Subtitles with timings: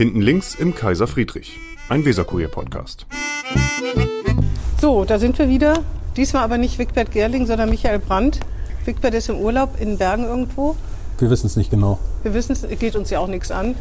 [0.00, 1.58] Hinten links im Kaiser Friedrich,
[1.90, 3.04] ein Weserkurier-Podcast.
[4.80, 5.74] So, da sind wir wieder.
[6.16, 8.40] Diesmal aber nicht Wigbert Gerling, sondern Michael Brandt.
[8.86, 10.74] Wigbert ist im Urlaub in Bergen irgendwo.
[11.18, 11.98] Wir wissen es nicht genau.
[12.22, 13.74] Wir wissen es, geht uns ja auch nichts an.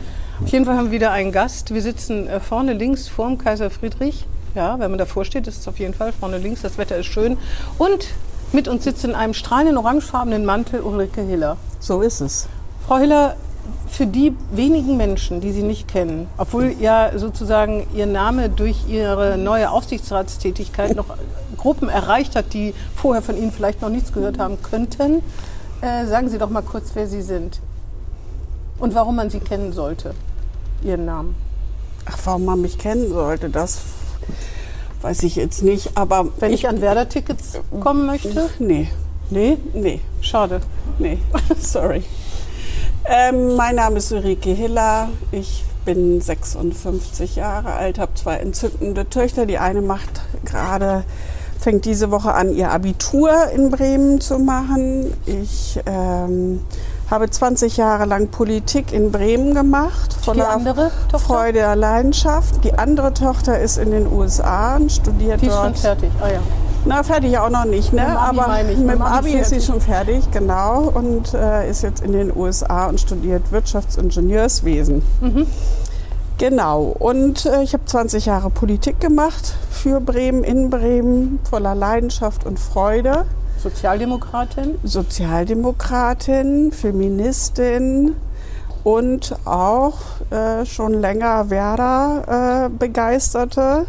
[0.43, 1.73] Auf jeden Fall haben wir wieder einen Gast.
[1.73, 4.27] Wir sitzen äh, vorne links vorm Kaiser Friedrich.
[4.55, 6.63] Ja, wenn man davor steht, ist es auf jeden Fall vorne links.
[6.63, 7.37] Das Wetter ist schön.
[7.77, 8.09] Und
[8.51, 11.55] mit uns sitzt in einem strahlenden orangefarbenen Mantel Ulrike Hiller.
[11.79, 12.49] So ist es.
[12.85, 13.37] Frau Hiller,
[13.89, 19.37] für die wenigen Menschen, die Sie nicht kennen, obwohl ja sozusagen Ihr Name durch Ihre
[19.37, 21.05] neue Aufsichtsratstätigkeit noch
[21.57, 25.21] Gruppen erreicht hat, die vorher von Ihnen vielleicht noch nichts gehört haben könnten,
[25.81, 27.59] äh, sagen Sie doch mal kurz, wer Sie sind
[28.79, 30.13] und warum man Sie kennen sollte,
[30.83, 31.35] Ihren Namen.
[32.05, 33.79] Ach, warum man mich kennen sollte, das
[35.01, 35.97] weiß ich jetzt nicht.
[35.97, 38.49] Aber wenn ich, ich an Werder-Tickets kommen möchte?
[38.59, 38.89] Nee.
[39.29, 39.57] Nee?
[39.73, 40.01] Nee.
[40.21, 40.61] Schade.
[40.97, 41.19] Nee,
[41.59, 42.03] sorry.
[43.05, 45.09] Ähm, mein Name ist Ulrike Hiller.
[45.31, 49.45] Ich bin 56 Jahre alt, habe zwei entzückende Töchter.
[49.45, 51.03] Die eine macht gerade,
[51.59, 55.13] fängt diese Woche an, ihr Abitur in Bremen zu machen.
[55.25, 56.61] Ich ähm,
[57.09, 60.59] habe 20 Jahre lang Politik in Bremen gemacht, voller
[61.17, 62.63] Freude der Leidenschaft.
[62.63, 65.73] Die andere Tochter ist in den USA und studiert Die dort.
[65.75, 66.39] ist schon fertig, ah ja.
[66.85, 68.07] Na, fertig auch noch nicht, ne?
[68.07, 70.89] Mit Aber mit dem Abi Abi ist sie schon fertig, genau.
[70.93, 75.03] Und äh, ist jetzt in den USA und studiert Wirtschaftsingenieurswesen.
[75.21, 75.47] Mhm.
[76.37, 76.95] Genau.
[76.97, 82.59] Und äh, ich habe 20 Jahre Politik gemacht für Bremen, in Bremen, voller Leidenschaft und
[82.59, 83.25] Freude.
[83.61, 84.79] Sozialdemokratin.
[84.83, 88.15] Sozialdemokratin, Feministin
[88.85, 89.97] und auch
[90.29, 93.85] äh, schon länger Werder äh, begeisterte.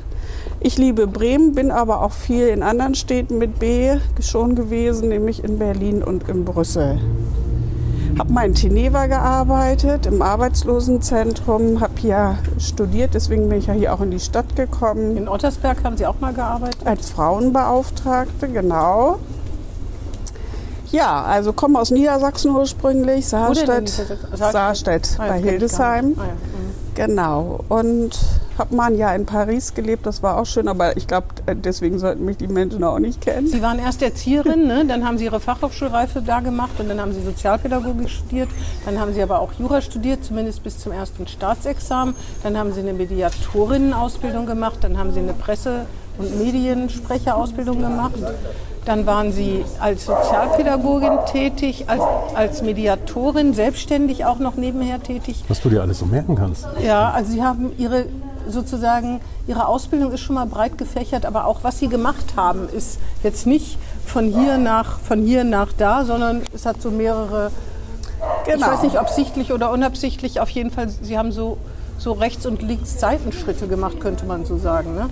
[0.63, 5.43] Ich liebe Bremen, bin aber auch viel in anderen Städten mit B schon gewesen, nämlich
[5.43, 7.01] in Berlin und in Brüssel.
[8.19, 13.95] Habe mal in Teneva gearbeitet, im Arbeitslosenzentrum, habe hier studiert, deswegen bin ich ja hier
[13.95, 15.17] auch in die Stadt gekommen.
[15.17, 16.83] In Ottersberg haben Sie auch mal gearbeitet.
[16.85, 19.19] Als Frauenbeauftragte, genau.
[20.93, 24.37] Ja, also komme aus Niedersachsen ursprünglich, Saarstedt, Niedersachsen?
[24.37, 26.17] Saarstedt Ah, bei Hildesheim.
[26.19, 26.50] Ah, ja.
[27.07, 27.61] Genau.
[27.71, 28.11] Und
[28.59, 31.99] habe mal ein Jahr in Paris gelebt, das war auch schön, aber ich glaube, deswegen
[31.99, 33.47] sollten mich die Menschen auch nicht kennen.
[33.47, 34.85] Sie waren erst Erzieherin, ne?
[34.85, 38.51] dann haben Sie Ihre Fachhochschulreife da gemacht und dann haben Sie Sozialpädagogik studiert.
[38.85, 42.15] Dann haben Sie aber auch Jura studiert, zumindest bis zum ersten Staatsexamen.
[42.43, 44.81] Dann haben Sie eine Mediatorinnenausbildung gemacht.
[44.83, 45.87] Dann haben Sie eine Presse-
[46.19, 48.21] und Mediensprecherausbildung gemacht.
[48.87, 52.03] Dann waren Sie als Sozialpädagogin tätig, als,
[52.35, 55.45] als Mediatorin, selbstständig auch noch nebenher tätig.
[55.49, 56.67] Was du dir alles so merken kannst.
[56.83, 58.07] Ja, also Sie haben Ihre
[58.49, 62.99] sozusagen, Ihre Ausbildung ist schon mal breit gefächert, aber auch was Sie gemacht haben, ist
[63.23, 67.51] jetzt nicht von hier nach, von hier nach da, sondern es hat so mehrere,
[68.47, 68.67] ich Genau.
[68.67, 71.59] weiß nicht, ob sichtlich oder unabsichtlich, auf jeden Fall, Sie haben so,
[71.99, 74.95] so rechts und links Seitenschritte gemacht, könnte man so sagen.
[74.95, 75.11] Ne?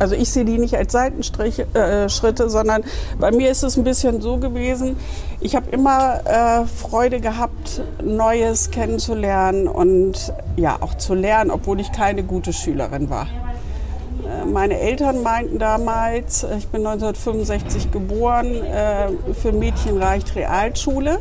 [0.00, 2.82] Also ich sehe die nicht als Seitenschritte, äh, sondern
[3.18, 4.96] bei mir ist es ein bisschen so gewesen,
[5.40, 11.92] ich habe immer äh, Freude gehabt, Neues kennenzulernen und ja auch zu lernen, obwohl ich
[11.92, 13.26] keine gute Schülerin war.
[13.26, 21.18] Äh, Meine Eltern meinten damals, ich bin 1965 geboren, äh, für Mädchen reicht Realschule.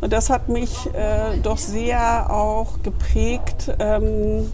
[0.00, 4.52] Und das hat mich äh, doch sehr auch geprägt, ähm,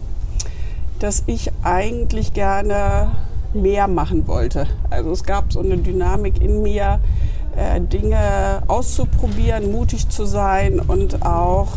[0.97, 3.11] dass ich eigentlich gerne
[3.53, 4.67] mehr machen wollte.
[4.89, 6.99] Also es gab so eine Dynamik in mir,
[7.55, 11.73] äh, Dinge auszuprobieren, mutig zu sein und auch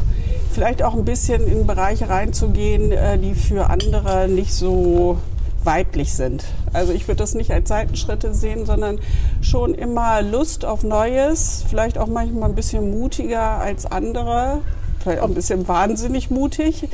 [0.52, 5.18] vielleicht auch ein bisschen in Bereiche reinzugehen, äh, die für andere nicht so
[5.64, 6.44] weiblich sind.
[6.72, 8.98] Also ich würde das nicht als Seitenschritte sehen, sondern
[9.41, 14.58] schon immer Lust auf Neues, vielleicht auch manchmal ein bisschen mutiger als andere,
[15.00, 16.88] vielleicht auch ein bisschen wahnsinnig mutig,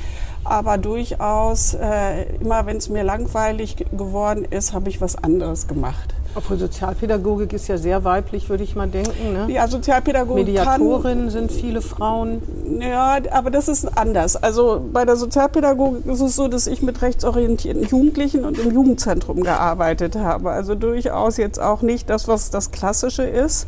[0.44, 5.66] aber durchaus äh, immer, wenn es mir langweilig ge- geworden ist, habe ich was anderes
[5.68, 6.14] gemacht.
[6.34, 9.32] Obwohl Sozialpädagogik ist ja sehr weiblich, würde ich mal denken.
[9.32, 9.46] Ne?
[9.52, 12.40] Ja, Sozialpädagogik kann Mediatorinnen sind viele Frauen.
[12.80, 14.36] Ja, aber das ist anders.
[14.36, 19.42] Also bei der Sozialpädagogik ist es so, dass ich mit rechtsorientierten Jugendlichen und im Jugendzentrum
[19.42, 20.50] gearbeitet habe.
[20.50, 23.66] Also durchaus jetzt auch nicht das, was das Klassische ist.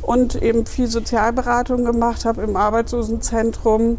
[0.00, 3.98] Und eben viel Sozialberatung gemacht habe im Arbeitslosenzentrum,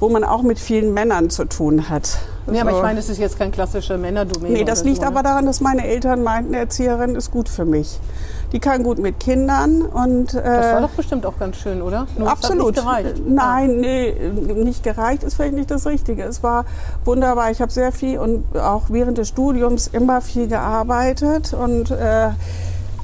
[0.00, 2.18] wo man auch mit vielen Männern zu tun hat.
[2.46, 4.52] Nee, aber ich meine, es ist jetzt kein klassischer Männerdomäne.
[4.52, 5.28] Nee, das liegt so, aber ne?
[5.28, 7.98] daran, dass meine Eltern meinten, Erzieherin ist gut für mich.
[8.52, 12.06] Die kann gut mit Kindern und äh, Das war doch bestimmt auch ganz schön, oder?
[12.18, 12.76] Nur es Absolut.
[12.76, 13.22] Hat nicht gereicht.
[13.26, 14.14] Nein, nee,
[14.54, 16.22] nicht gereicht ist vielleicht nicht das Richtige.
[16.22, 16.64] Es war
[17.04, 17.50] wunderbar.
[17.50, 22.28] Ich habe sehr viel und auch während des Studiums immer viel gearbeitet und äh,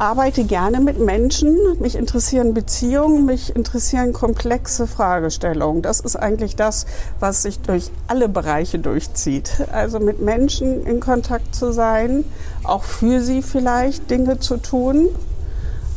[0.01, 1.57] arbeite gerne mit Menschen.
[1.79, 5.83] Mich interessieren Beziehungen, mich interessieren komplexe Fragestellungen.
[5.83, 6.87] Das ist eigentlich das,
[7.21, 9.67] was sich durch alle Bereiche durchzieht.
[9.73, 12.25] Also mit Menschen in Kontakt zu sein,
[12.65, 15.09] auch für sie vielleicht Dinge zu tun.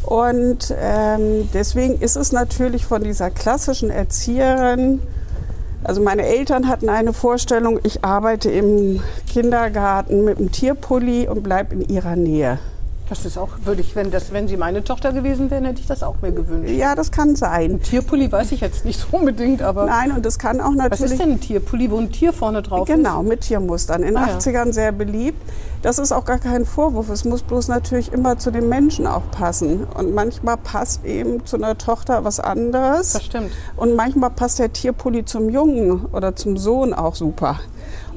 [0.03, 5.01] Und ähm, deswegen ist es natürlich von dieser klassischen Erzieherin,
[5.85, 11.75] also meine Eltern hatten eine Vorstellung, ich arbeite im Kindergarten mit einem Tierpulli und bleibe
[11.75, 12.59] in ihrer Nähe.
[13.09, 15.87] Das ist auch, würde ich, wenn, das, wenn sie meine Tochter gewesen wären, hätte ich
[15.87, 16.71] das auch mir gewünscht.
[16.71, 17.81] Ja, das kann sein.
[17.81, 19.85] Tierpulli weiß ich jetzt nicht so unbedingt, aber.
[19.85, 21.01] Nein, und das kann auch natürlich.
[21.01, 24.03] Was ist denn ein Tierpulli, wo ein Tier vorne drauf Genau, mit Tiermustern.
[24.03, 24.37] In den Ah, ja.
[24.37, 25.37] 80ern sehr beliebt.
[25.81, 27.09] Das ist auch gar kein Vorwurf.
[27.09, 29.83] Es muss bloß natürlich immer zu dem Menschen auch passen.
[29.97, 33.11] Und manchmal passt eben zu einer Tochter was anderes.
[33.13, 33.51] Das stimmt.
[33.75, 37.59] Und manchmal passt der Tierpulli zum Jungen oder zum Sohn auch super.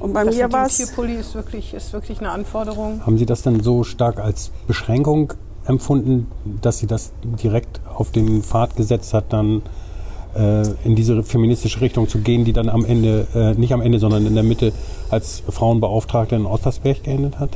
[0.01, 0.77] Und bei Das mir war es.
[0.77, 3.05] Tierpulli ist wirklich, ist wirklich eine Anforderung.
[3.05, 5.33] Haben Sie das denn so stark als Beschränkung
[5.67, 6.31] empfunden,
[6.63, 7.13] dass Sie das
[7.43, 9.63] direkt auf den Pfad gesetzt hat, dann
[10.37, 13.99] äh, in diese feministische Richtung zu gehen, die dann am Ende, äh, nicht am Ende,
[13.99, 14.73] sondern in der Mitte
[15.11, 17.51] als Frauenbeauftragte in Ostersberg geendet hat?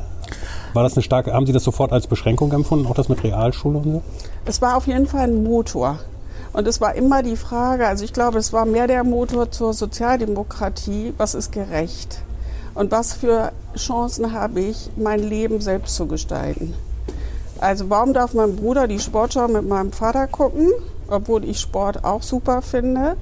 [0.72, 3.78] War das eine starke, haben Sie das sofort als Beschränkung empfunden, auch das mit Realschule
[3.78, 4.02] und so?
[4.44, 5.98] Es war auf jeden Fall ein Motor.
[6.52, 9.72] Und es war immer die Frage, also ich glaube, es war mehr der Motor zur
[9.72, 12.22] Sozialdemokratie, was ist gerecht?
[12.74, 16.74] Und was für Chancen habe ich, mein Leben selbst zu gestalten?
[17.58, 20.70] Also warum darf mein Bruder die Sportschau mit meinem Vater gucken,
[21.08, 23.16] obwohl ich Sport auch super finde?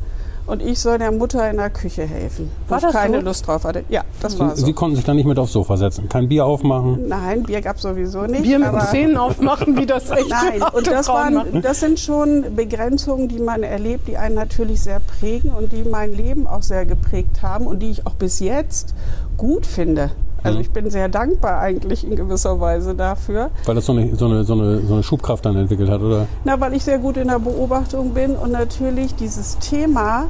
[0.48, 3.26] Und ich soll der Mutter in der Küche helfen, wo War ich keine so?
[3.26, 3.84] Lust drauf hatte.
[3.90, 4.66] Ja, das war Sie, so.
[4.66, 7.06] Sie konnten sich dann nicht mit aufs Sofa setzen, kein Bier aufmachen.
[7.06, 8.44] Nein, Bier gab sowieso nicht.
[8.44, 13.28] Bier mit Zähnen aufmachen, wie das echt Nein, und das, waren, das sind schon Begrenzungen,
[13.28, 17.42] die man erlebt, die einen natürlich sehr prägen und die mein Leben auch sehr geprägt
[17.42, 18.94] haben und die ich auch bis jetzt
[19.36, 20.12] gut finde.
[20.48, 23.50] Also ich bin sehr dankbar eigentlich in gewisser Weise dafür.
[23.64, 26.26] Weil das so eine, so, eine, so, eine, so eine Schubkraft dann entwickelt hat, oder?
[26.44, 30.26] Na, weil ich sehr gut in der Beobachtung bin und natürlich dieses Thema,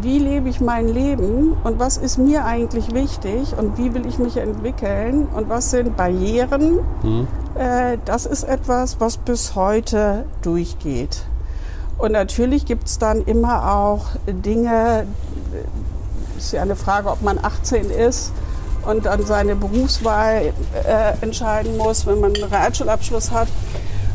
[0.00, 4.18] wie lebe ich mein Leben und was ist mir eigentlich wichtig und wie will ich
[4.18, 6.78] mich entwickeln und was sind Barrieren,
[7.54, 11.26] äh, das ist etwas, was bis heute durchgeht.
[11.98, 15.06] Und natürlich gibt es dann immer auch Dinge,
[16.38, 18.32] ist ja eine Frage, ob man 18 ist
[18.86, 20.52] und dann seine Berufswahl
[20.84, 23.48] äh, entscheiden muss, wenn man einen Realschulabschluss hat.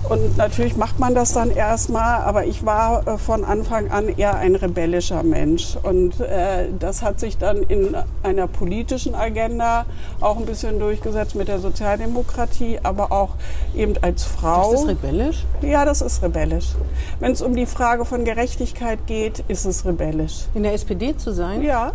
[0.09, 4.35] Und natürlich macht man das dann erstmal, aber ich war äh, von Anfang an eher
[4.35, 5.77] ein rebellischer Mensch.
[5.83, 9.85] Und äh, das hat sich dann in einer politischen Agenda
[10.21, 13.31] auch ein bisschen durchgesetzt mit der Sozialdemokratie, aber auch
[13.75, 14.71] eben als Frau.
[14.71, 15.45] Das ist rebellisch?
[15.61, 16.75] Ja, das ist rebellisch.
[17.19, 20.45] Wenn es um die Frage von Gerechtigkeit geht, ist es rebellisch.
[20.53, 21.63] In der SPD zu sein?
[21.63, 21.91] Ja,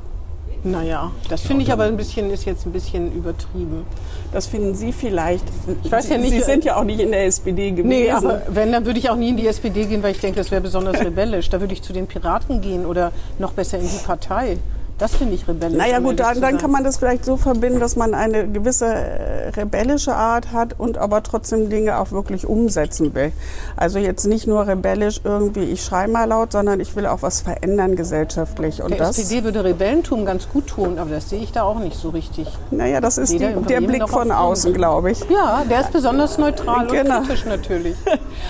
[0.64, 3.84] Naja, das finde ich aber ein bisschen, ist jetzt ein bisschen übertrieben.
[4.32, 5.44] das finden Sie vielleicht.
[5.82, 7.88] Ich weiß ja Sie, nicht, Sie äh, sind ja auch nicht in der SPD gewesen.
[7.88, 10.38] Nee, aber wenn, dann würde ich auch nie in die SPD gehen, weil ich denke,
[10.38, 11.48] das wäre besonders rebellisch.
[11.50, 13.10] Da würde ich zu den Piraten gehen oder
[13.40, 14.58] noch besser in die Partei.
[15.02, 15.76] Das finde ich rebellisch.
[15.76, 19.48] Naja gut, dann, dann kann man das vielleicht so verbinden, dass man eine gewisse äh,
[19.48, 23.32] rebellische Art hat und aber trotzdem Dinge auch wirklich umsetzen will.
[23.76, 27.40] Also jetzt nicht nur rebellisch irgendwie, ich schrei mal laut, sondern ich will auch was
[27.40, 28.80] verändern gesellschaftlich.
[28.80, 31.80] Und Der das, SPD würde Rebellentum ganz gut tun, aber das sehe ich da auch
[31.80, 32.46] nicht so richtig.
[32.70, 35.18] naja, das ist die, der Blick von außen, glaube ich.
[35.28, 37.18] Ja, der ist besonders neutral Genau.
[37.18, 37.96] und kritisch natürlich.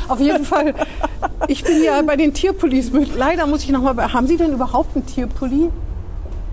[0.06, 0.74] Auf jeden Fall.
[1.48, 3.16] Ich bin ja bei den Tierpullis mit.
[3.16, 3.94] Leider muss ich noch mal.
[3.94, 5.70] bei- Haben Sie denn überhaupt einen Tierpulli?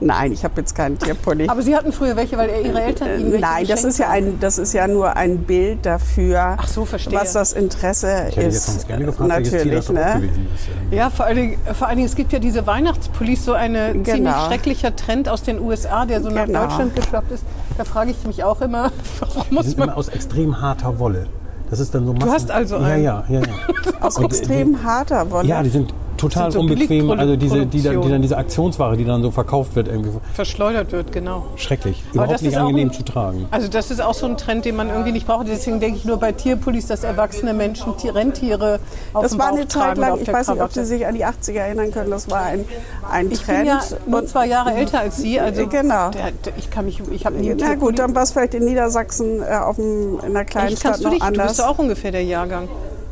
[0.01, 1.50] Nein, ich habe jetzt keinen Tierpulli.
[1.50, 4.06] Aber Sie hatten früher welche, weil Ihre Eltern Ihnen welche Nein, das geschenkt ist ja
[4.08, 4.13] haben.
[4.13, 7.20] ein, das ist ja nur ein Bild dafür, Ach so, verstehe.
[7.20, 8.65] was das Interesse Ich hätte jetzt ist.
[8.68, 10.13] sonst gerne gefragt, Natürlich, ne?
[10.15, 10.94] gewesen ist.
[10.96, 14.06] Ja, vor allen, Dingen, vor allen Dingen, es gibt ja diese Weihnachtspullis, so ein ziemlich
[14.06, 14.48] Genau.
[14.48, 16.63] schrecklicher Trend aus den USA, der so nach Genau.
[16.65, 17.44] Deutschland geschwappt ist.
[17.77, 19.89] Da frage ich mich auch immer, warum Die muss sind man...
[19.89, 21.27] immer aus extrem harter Wolle.
[21.70, 22.32] Das ist dann so Massen.
[22.32, 23.03] hast also ja, einen.
[23.03, 23.46] ja, ja, ja.
[24.01, 25.48] Aus Und, äh, extrem harter Wolle.
[25.48, 27.10] Ja, die sind total so unbequem.
[27.12, 30.92] Also diese, die, dann- die dann diese Aktionsware, die dann so verkauft wird, irgendwie verschleudert
[30.92, 31.46] wird, genau.
[31.56, 32.04] schrecklich.
[32.14, 33.48] Überhaupt das nicht angenehm ein- zu tragen.
[33.52, 35.48] Also das ist auch so ein Trend, den man irgendwie nicht braucht.
[35.48, 38.80] Deswegen denke ich nur bei Tierpullis, dass erwachsene Menschen Tier- Rentiere
[39.14, 40.72] auf Das dem war Bauch eine tragen Zeit lang, ich weiß nicht, ob.
[40.72, 42.66] Sie sich an die 80er erinnern können, das war ein,
[43.12, 43.58] ein Ich Trend.
[43.60, 46.10] bin ja nur zwei Jahre älter als Sie, also Genau.
[46.12, 48.66] der, der, ich kann mich, ich habe nie Na gut, dann war es vielleicht in
[48.66, 51.20] Niedersachsen äh, auf dem, in einer kleinen Echt, Stadt kannst du noch dich?
[51.22, 51.48] Du anders.
[51.48, 52.68] bist doch auch ungefähr der Jahrgang.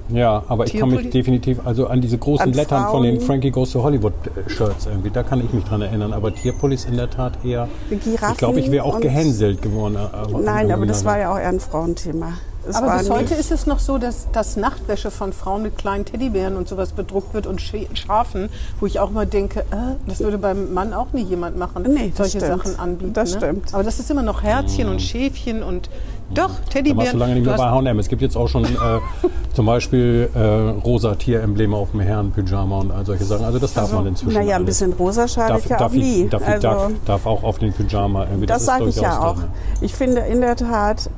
[0.10, 3.28] Ja, aber ich kann mich definitiv also an diese großen An Lettern von den Frauen?
[3.28, 6.14] Frankie Goes to Hollywood äh, Shirts irgendwie, da kann ich mich dran erinnern.
[6.14, 7.68] Aber Tierpullis in der Tat eher.
[7.90, 9.96] Giraffen ich glaube, ich wäre auch gehänselt geworden.
[9.96, 12.34] äh, Nein, aber das war ja auch eher ein Frauenthema.
[12.69, 15.77] Es Aber war bis heute ist es noch so, dass, dass Nachtwäsche von Frauen mit
[15.77, 20.19] kleinen Teddybären und sowas bedruckt wird und Schafen, wo ich auch mal denke, äh, das
[20.19, 22.63] würde beim Mann auch nie jemand machen, Nee, das solche stimmt.
[22.63, 23.13] Sachen anbieten.
[23.13, 23.38] Das ne?
[23.38, 23.74] stimmt.
[23.74, 25.89] Aber das ist immer noch Herzchen und Schäfchen und
[26.29, 27.12] doch, Da warst Teddybären.
[27.13, 28.00] du lange nicht Du mehr bei H&M.
[28.00, 28.67] Es gibt jetzt auch schon äh,
[29.53, 30.39] zum Beispiel äh,
[30.86, 33.45] rosa Tierembleme auf dem Herrenpyjama und all solche Sachen.
[33.45, 36.27] Also das darf man inzwischen Naja, ein bisschen rosa schadet darf, ja darf, auch nie.
[36.27, 38.45] darf, also, darf, darf auch auf den Pyjama irgendwie.
[38.45, 39.36] das ist sage ich ja auch.
[39.36, 39.45] drin.
[39.79, 41.09] Ich finde in der Tat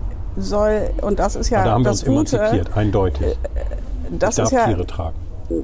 [0.42, 3.38] soll, und das ist ja da haben wir das uns Gute, emanzipiert, eindeutig.
[4.12, 5.16] das ich ist darf ja Tiere tragen.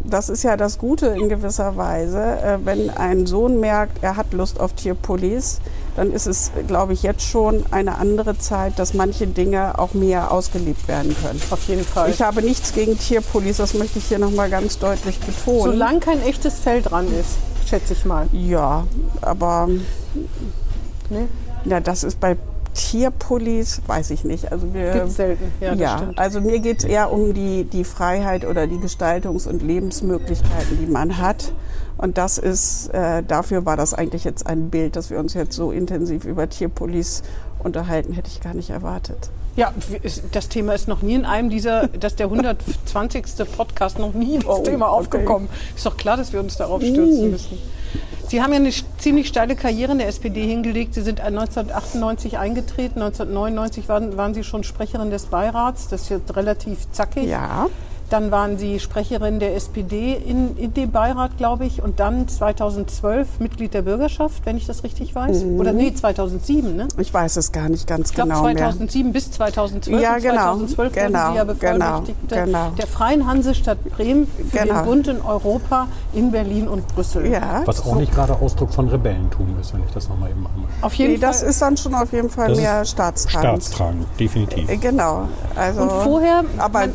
[0.03, 2.19] das ist ja das Gute in gewisser Weise.
[2.21, 5.59] Äh, wenn ein Sohn merkt, er hat Lust auf Tierpullis,
[5.95, 10.31] dann ist es, glaube ich, jetzt schon eine andere Zeit, dass manche Dinge auch mehr
[10.31, 11.39] ausgelebt werden können.
[11.51, 12.09] Auf jeden Fall.
[12.09, 15.71] Ich habe nichts gegen Tierpullis, das möchte ich hier nochmal ganz deutlich betonen.
[15.71, 17.37] Solange kein echtes Fell dran ist,
[17.69, 18.27] schätze ich mal.
[18.33, 18.85] ja,
[19.21, 19.69] aber
[21.09, 21.27] Ne?
[21.65, 22.35] ja, das ist bei
[22.75, 24.51] Tierpullis, weiß ich nicht.
[24.51, 25.51] Also wir, Gibt's selten.
[25.59, 29.61] Ja, ja, also mir geht es eher um die, die Freiheit oder die Gestaltungs- und
[29.63, 31.51] Lebensmöglichkeiten, die man hat.
[31.97, 35.55] Und das ist, äh, dafür war das eigentlich jetzt ein Bild, dass wir uns jetzt
[35.55, 37.23] so intensiv über Tierpullis
[37.63, 39.29] unterhalten, hätte ich gar nicht erwartet.
[39.55, 39.73] Ja,
[40.33, 43.23] das Thema ist noch nie in einem dieser, das ist der 120.
[43.55, 44.99] Podcast noch nie das Oh, Thema okay.
[44.99, 45.47] aufgekommen.
[45.73, 47.57] Ist doch klar, dass wir uns darauf stürzen müssen.
[48.27, 50.93] Sie haben ja eine ziemlich steile Karriere in der SPD hingelegt.
[50.93, 55.87] Sie sind 1998 eingetreten, 1999 waren, waren Sie schon Sprecherin des Beirats.
[55.87, 57.25] Das ist jetzt relativ zackig.
[57.25, 57.67] Ja,
[58.09, 61.81] Dann waren Sie Sprecherin der SPD in, in dem Beirat, glaube ich.
[61.81, 65.43] Und dann 2012 Mitglied der Bürgerschaft, wenn ich das richtig weiß.
[65.57, 66.87] Oder nee, 2007, ne?
[66.97, 68.33] ich weiß es gar nicht ganz Ich glaube Mhm.
[68.35, 68.57] genau mehr.
[68.57, 70.01] 2007 bis 2012.
[70.01, 72.69] Ja, Und genau, 2012 genau, wurden Sie ja genau, Bevollmächtigte genau.
[72.77, 74.73] der Freien Hansestadt Bremen für Genau.
[74.81, 77.25] den Bund in Europa in Berlin und Brüssel.
[77.31, 80.61] Ja, Was auch nicht gerade Ausdruck von Rebellentum ist, wenn ich das nochmal eben machen
[80.61, 80.83] möchte.
[80.85, 81.49] Auf jeden nee, das Fall.
[81.49, 83.63] ist dann schon auf jeden Fall Das mehr ist staatstragend.
[83.63, 84.69] Staatstragend, definitiv.
[84.69, 85.27] Äh, Genau.
[85.55, 86.85] Also, Und vorher, aber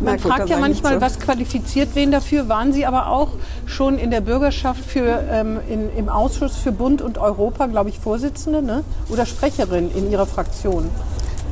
[0.00, 1.00] man- gut, fragt ja manchmal, so.
[1.00, 2.48] was qualifiziert wen dafür.
[2.48, 3.28] Waren Sie aber auch
[3.66, 7.98] schon in der Bürgerschaft für, ähm, in, im Ausschuss für Bund und Europa, glaube ich,
[7.98, 8.84] Vorsitzende ne?
[9.08, 10.90] oder Sprecherin in Ihrer Fraktion?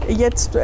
[0.08, 0.60] Jetzt, äh,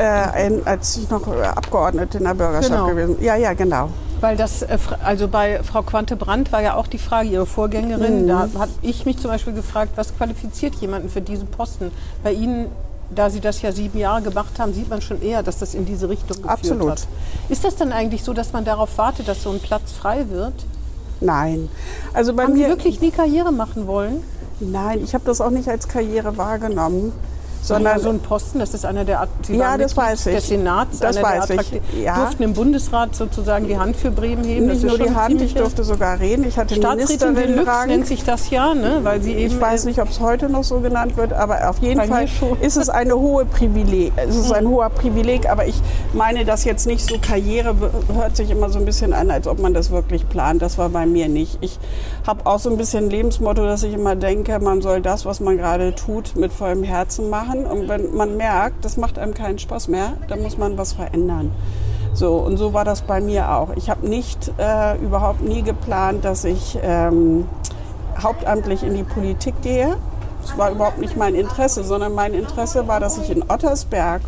[0.65, 2.87] als ich noch äh, Abgeordnete in der Bürgerschaft Genau.
[2.87, 3.89] gewesen Ja, ja, genau.
[4.21, 8.29] Weil das, äh, also bei Frau Quante Brandt war ja auch die Frage, ihre Vorgängerin,
[8.29, 11.91] da habe ich mich zum Beispiel gefragt, was qualifiziert jemanden für diesen Posten?
[12.23, 12.67] Bei Ihnen,
[13.15, 15.85] da Sie das ja sieben Jahre gemacht haben, sieht man schon eher, dass das in
[15.85, 16.91] diese Richtung geführt Absolut.
[16.91, 17.07] hat.
[17.49, 20.55] Ist das dann eigentlich so, dass man darauf wartet, dass so ein Platz frei wird?
[21.21, 21.69] Nein.
[22.13, 24.23] Also bei Haben Sie mir, wirklich nie Karriere machen wollen?
[24.61, 27.13] nein, ich habe das auch nicht als Karriere wahrgenommen,
[27.63, 30.35] sondern so ein Posten, das ist einer der Sie Ja, waren das Mitglied weiß ich.
[30.35, 32.17] des Senats, Das weiß ich, ja.
[32.17, 34.67] durften im Bundesrat sozusagen die Hand für Bremen heben.
[34.67, 36.45] nicht nur die Hand, ich durfte sogar reden.
[36.47, 39.01] Ich hatte Staatsrätin Deluxe nennt sich das ja, ne?
[39.03, 41.79] weil sie eben Ich weiß nicht, ob es heute noch so genannt wird, aber auf
[41.79, 42.27] jeden Fall
[42.61, 44.13] ist es eine hohe Privileg.
[44.17, 45.81] Es ist ein hoher Privileg, aber ich
[46.13, 47.75] meine das jetzt nicht so Karriere
[48.15, 50.63] hört sich immer so ein bisschen an, als ob man das wirklich plant.
[50.63, 51.59] Das war bei mir nicht.
[51.61, 51.79] Ich
[52.27, 55.41] habe auch so ein bisschen ein Lebensmotto, dass ich immer denke, man soll das, was
[55.41, 57.52] man gerade tut, mit vollem Herzen machen.
[57.59, 61.53] Und wenn man merkt, das macht einem keinen Spaß mehr, dann muss man was verändern.
[62.15, 63.71] So, und so war das bei mir auch.
[63.77, 67.49] Ich habe nicht, äh, überhaupt nie geplant, dass ich ähm,
[68.23, 69.97] hauptamtlich in die Politik gehe.
[70.43, 74.21] Das war überhaupt nicht mein Interesse, sondern mein Interesse war, dass ich in Ottersberg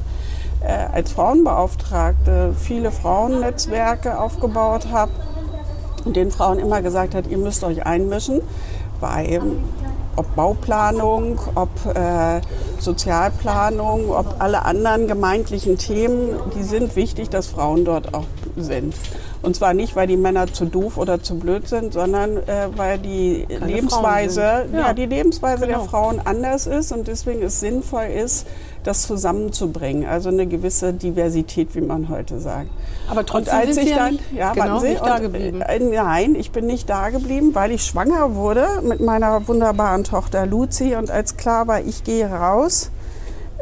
[0.61, 5.13] äh, als Frauenbeauftragte viele Frauennetzwerke aufgebaut habe
[6.05, 8.41] und den Frauen immer gesagt hat, ihr müsst euch einmischen,
[9.01, 9.43] weil
[10.17, 12.41] ob Bauplanung, ob äh,
[12.79, 18.25] Sozialplanung, ob alle anderen gemeindlichen Themen, die sind wichtig, dass Frauen dort auch
[18.57, 18.95] sind.
[19.43, 22.99] Und zwar nicht, weil die Männer zu doof oder zu blöd sind, sondern äh, weil
[22.99, 24.41] die Keine Lebensweise,
[24.73, 24.81] ja.
[24.81, 24.93] Ja.
[24.95, 25.81] die Lebensweise Genau.
[25.81, 28.47] der Frauen anders ist und deswegen es sinnvoll ist,
[28.85, 30.07] das zusammenzubringen.
[30.07, 32.69] Also eine gewisse Diversität, wie man heute sagt.
[33.11, 35.09] Aber trotzdem Und als sind ich Sie ja dann, nicht, ja, genau, Sie, nicht und,
[35.09, 35.61] da geblieben.
[35.63, 40.47] Äh, nein, ich bin nicht da geblieben, weil ich schwanger wurde mit meiner wunderbaren Tochter
[40.47, 40.97] Luzi.
[40.97, 42.91] Und als klar war, ich gehe raus,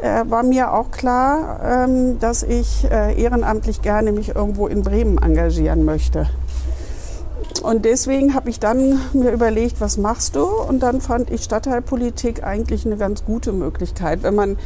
[0.01, 5.17] äh, war mir auch klar, ähm, dass ich äh, ehrenamtlich gerne mich irgendwo in Bremen
[5.17, 6.27] engagieren möchte.
[7.61, 10.45] Und deswegen habe ich dann mir überlegt, was machst du?
[10.45, 14.23] Und dann fand ich Stadtteilpolitik eigentlich eine ganz gute Möglichkeit.
[14.23, 14.57] Wenn man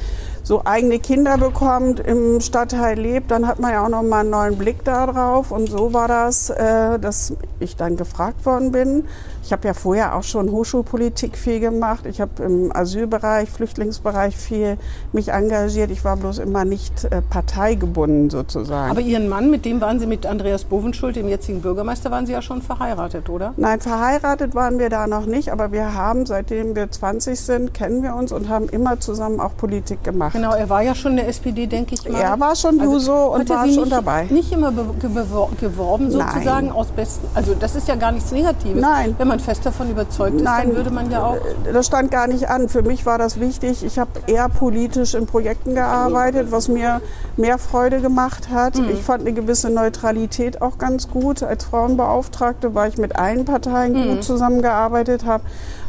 [0.44, 4.30] so eigene Kinder bekommt, im Stadtteil lebt, dann hat man ja auch noch mal einen
[4.30, 5.52] neuen Blick darauf.
[5.52, 9.04] Und so war das, äh, dass ich dann gefragt worden bin.
[9.44, 12.06] Ich habe ja vorher auch schon Hochschulpolitik viel gemacht.
[12.06, 14.78] Ich habe im Asylbereich, Flüchtlingsbereich viel
[15.12, 15.92] mich engagiert.
[15.92, 18.92] Ich war bloß immer nicht äh, parteigebunden sozusagen.
[18.92, 22.32] Aber Ihren Mann, mit dem waren Sie mit Andreas Bovenschuld, dem jetzigen Bürgermeister, waren Sie
[22.32, 22.77] ja schon verheiratet.
[22.78, 23.54] Verheiratet, oder?
[23.58, 28.04] Nein, verheiratet waren wir da noch nicht, aber wir haben, seitdem wir 20 sind, kennen
[28.04, 30.34] wir uns und haben immer zusammen auch Politik gemacht.
[30.34, 32.20] Genau, er war ja schon in der SPD, denke ich mal.
[32.20, 34.26] Er war schon Juso und war Sie schon nicht, dabei.
[34.30, 36.72] Nicht immer geworben, sozusagen, Nein.
[36.72, 37.28] aus besten.
[37.34, 38.82] Also, das ist ja gar nichts Negatives.
[38.82, 39.16] Nein.
[39.18, 40.68] Wenn man fest davon überzeugt ist, Nein.
[40.68, 41.38] dann würde man ja auch.
[41.72, 42.70] Das stand gar nicht an.
[42.70, 43.84] Für mich war das wichtig.
[43.84, 47.02] Ich habe eher politisch in Projekten gearbeitet, was mir
[47.36, 48.78] mehr Freude gemacht hat.
[48.78, 48.90] Mhm.
[48.90, 51.44] Ich fand eine gewisse Neutralität auch ganz gut.
[51.44, 54.10] Als Frauenbeauftragte, weil ich mit allen Parteien Mhm.
[54.10, 55.44] gut zusammengearbeitet habe.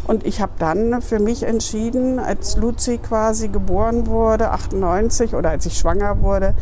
[0.06, 5.66] Und ich habe dann für mich entschieden, als Luzi quasi geboren wurde, 98 oder als
[5.66, 6.54] ich schwanger wurde,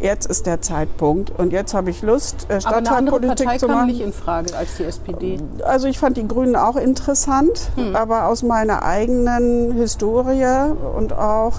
[0.00, 1.30] jetzt ist der Zeitpunkt.
[1.38, 3.86] Und jetzt habe ich Lust, äh, Stadtteilpolitik zu kam machen.
[3.88, 5.38] nicht in Frage als die SPD.
[5.66, 7.94] Also ich fand die Grünen auch interessant, Hm.
[7.94, 11.52] aber aus meiner eigenen Historie und auch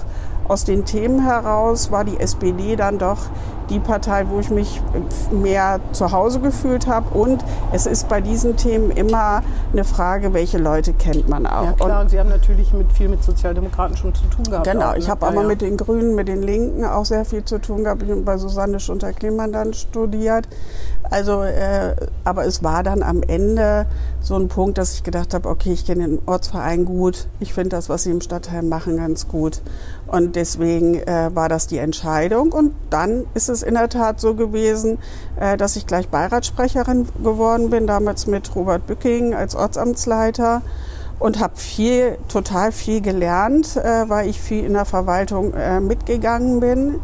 [0.48, 3.18] aus den Themen heraus war die SPD dann doch
[3.70, 4.80] die Partei, wo ich mich
[5.30, 7.16] mehr zu Hause gefühlt habe.
[7.16, 9.42] Und es ist bei diesen Themen immer
[9.72, 11.64] eine Frage, welche Leute kennt man auch.
[11.64, 12.00] Ja, klar.
[12.02, 14.66] Und, Sie haben natürlich mit, viel mit Sozialdemokraten schon zu tun gehabt.
[14.66, 14.98] Genau, auch, ne?
[14.98, 15.48] ich habe Ja, aber ja.
[15.48, 18.02] mit den Grünen, mit den Linken auch sehr viel zu tun gehabt.
[18.02, 20.48] Ich habe bei Susanne Schunter-Klemann dann studiert.
[21.10, 21.94] Also, äh,
[22.24, 23.86] aber es war dann am Ende
[24.20, 27.28] so ein Punkt, dass ich gedacht habe, okay, ich kenne den Ortsverein gut.
[27.38, 29.62] Ich finde das, was sie im Stadtteil machen, ganz gut.
[30.08, 32.52] Und deswegen äh, war das die Entscheidung.
[32.52, 34.98] Und dann ist es in der Tat so gewesen,
[35.38, 40.62] äh, dass ich gleich Beiratssprecherin geworden bin, damals mit Robert Bücking als Ortsamtsleiter
[41.18, 46.60] und habe viel, total viel gelernt, äh, weil ich viel in der Verwaltung äh, mitgegangen
[46.60, 47.00] bin.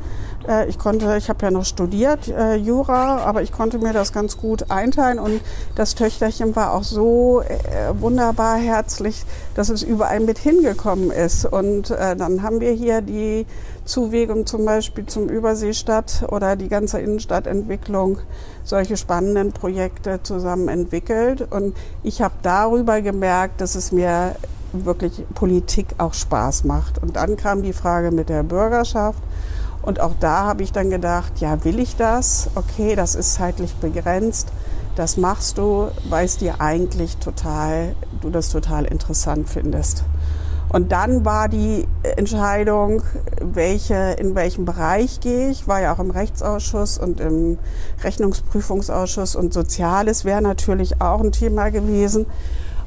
[0.67, 4.37] Ich konnte, ich habe ja noch studiert äh, Jura, aber ich konnte mir das ganz
[4.37, 5.41] gut einteilen und
[5.77, 7.55] das Töchterchen war auch so äh,
[8.01, 11.45] wunderbar herzlich, dass es überall mit hingekommen ist.
[11.45, 13.47] Und äh, dann haben wir hier die
[13.85, 18.19] Zuwegung zum Beispiel zum Überseestadt oder die ganze Innenstadtentwicklung
[18.65, 21.47] solche spannenden Projekte zusammen entwickelt.
[21.51, 24.37] Und ich habe darüber gemerkt, dass es mir
[24.73, 27.03] wirklich Politik auch Spaß macht.
[27.03, 29.23] Und dann kam die Frage mit der Bürgerschaft.
[29.83, 32.51] Und auch da habe ich dann gedacht, ja, will ich das?
[32.55, 34.49] Okay, das ist zeitlich begrenzt.
[34.95, 40.05] Das machst du, weil es dir eigentlich total, du das total interessant findest.
[40.73, 41.87] Und dann war die
[42.17, 43.03] Entscheidung,
[43.41, 47.59] welche, in welchem Bereich gehe ich, war ja auch im Rechtsausschuss und im
[48.03, 52.25] Rechnungsprüfungsausschuss und Soziales wäre natürlich auch ein Thema gewesen.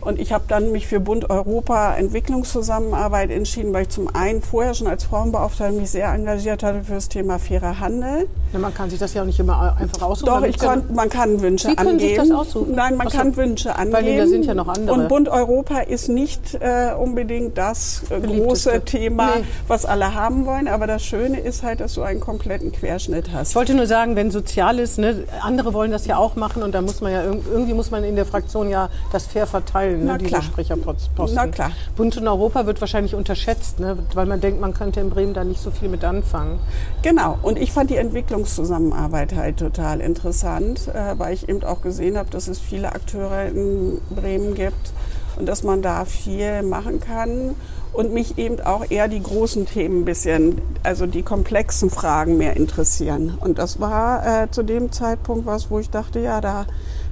[0.06, 4.74] Und ich habe dann mich für Bund Europa Entwicklungszusammenarbeit entschieden, weil ich zum einen vorher
[4.74, 8.28] schon als Frauenbeauftragte mich sehr engagiert hatte für das Thema fairer Handel.
[8.54, 10.28] Ja, man kann sich das ja auch nicht immer einfach aussuchen.
[10.28, 12.22] Doch, ich kon, man kann Wünsche Sie können angeben.
[12.22, 12.76] sich das aussuchen?
[12.76, 13.18] Nein, man so.
[13.18, 13.94] kann Wünsche angeben.
[14.06, 14.96] Weil da sind ja noch andere.
[14.96, 19.44] Und Bund Europa ist nicht äh, unbedingt das äh, große Thema, Nee.
[19.68, 20.68] was alle haben wollen.
[20.68, 23.50] Aber das Schöne ist halt, dass du einen kompletten Querschnitt hast.
[23.50, 26.74] Ich wollte nur sagen, wenn sozial ist, ne, andere wollen das ja auch machen und
[26.76, 29.95] da muss man ja irg- irgendwie muss man in der Fraktion ja das fair verteilen,
[30.04, 30.42] Na ne, diese klar.
[30.42, 31.14] Sprecherposten.
[31.34, 31.72] Na klar.
[31.96, 35.44] Bund in Europa wird wahrscheinlich unterschätzt, ne, weil man denkt, man könnte in Bremen da
[35.44, 36.60] nicht so viel mit anfangen.
[37.02, 37.38] Genau.
[37.42, 42.30] Und ich fand die Entwicklungszusammenarbeit halt total interessant, äh, weil ich eben auch gesehen habe,
[42.30, 44.92] dass es viele Akteure in Bremen gibt
[45.38, 47.56] und dass man da viel machen kann.
[47.94, 52.58] Und mich eben auch eher die großen Themen ein bisschen, also die komplexen Fragen mehr
[52.58, 53.38] interessieren.
[53.40, 56.66] Und das war äh, zu dem Zeitpunkt was, wo ich dachte, ja, da,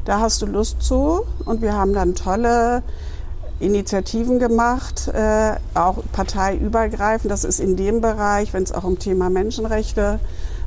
[0.05, 1.21] da hast du Lust zu.
[1.45, 2.83] Und wir haben dann tolle
[3.59, 7.31] Initiativen gemacht, äh, auch parteiübergreifend.
[7.31, 10.19] Das ist in dem Bereich, wenn es auch um Thema Menschenrechte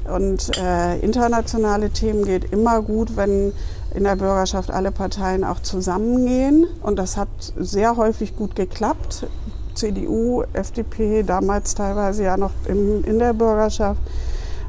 [0.05, 3.53] und äh, internationale Themen geht, immer gut, wenn
[3.95, 6.67] in der Bürgerschaft alle Parteien auch zusammengehen.
[6.83, 9.27] Und das hat sehr häufig gut geklappt.
[9.75, 14.01] CDU, FDP, damals teilweise ja noch im, in der Bürgerschaft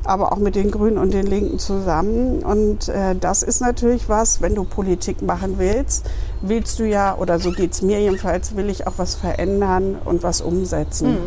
[0.08, 2.40] aber auch mit den Grünen und den Linken zusammen.
[2.44, 6.10] Und äh, das ist natürlich was, wenn du Politik machen willst,
[6.42, 10.42] willst du ja, oder so geht's mir jedenfalls, will ich auch was verändern und was
[10.42, 11.18] umsetzen.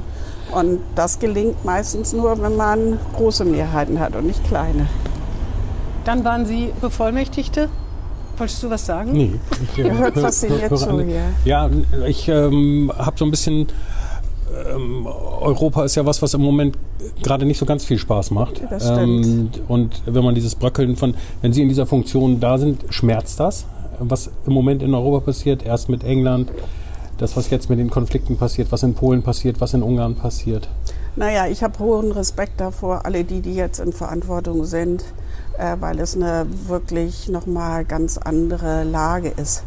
[0.52, 4.86] Und das gelingt meistens nur, wenn man große Mehrheiten hat und nicht kleine.
[6.04, 7.68] Dann waren Sie Bevollmächtigte.
[8.36, 9.12] Wolltest du was sagen?
[9.12, 9.34] Nee.
[9.74, 11.20] Ich, äh, Ihr hört hör- fasziniert zu hier.
[11.44, 11.68] Ja,
[12.06, 13.68] ich ähm, habe so ein bisschen.
[14.74, 16.76] Ähm, Europa ist ja was, was im Moment
[17.22, 18.62] gerade nicht so ganz viel Spaß macht.
[18.70, 19.56] Das stimmt.
[19.56, 23.40] Ähm, und wenn man dieses Bröckeln von, wenn Sie in dieser Funktion da sind, schmerzt
[23.40, 23.66] das,
[23.98, 25.64] was im Moment in Europa passiert.
[25.64, 26.50] Erst mit England,
[27.18, 30.68] das, was jetzt mit den Konflikten passiert, was in Polen passiert, was in Ungarn passiert.
[31.16, 35.04] Naja, ich habe hohen Respekt davor, alle die, die jetzt in Verantwortung sind,
[35.58, 39.64] äh, weil es eine wirklich nochmal ganz andere Lage ist.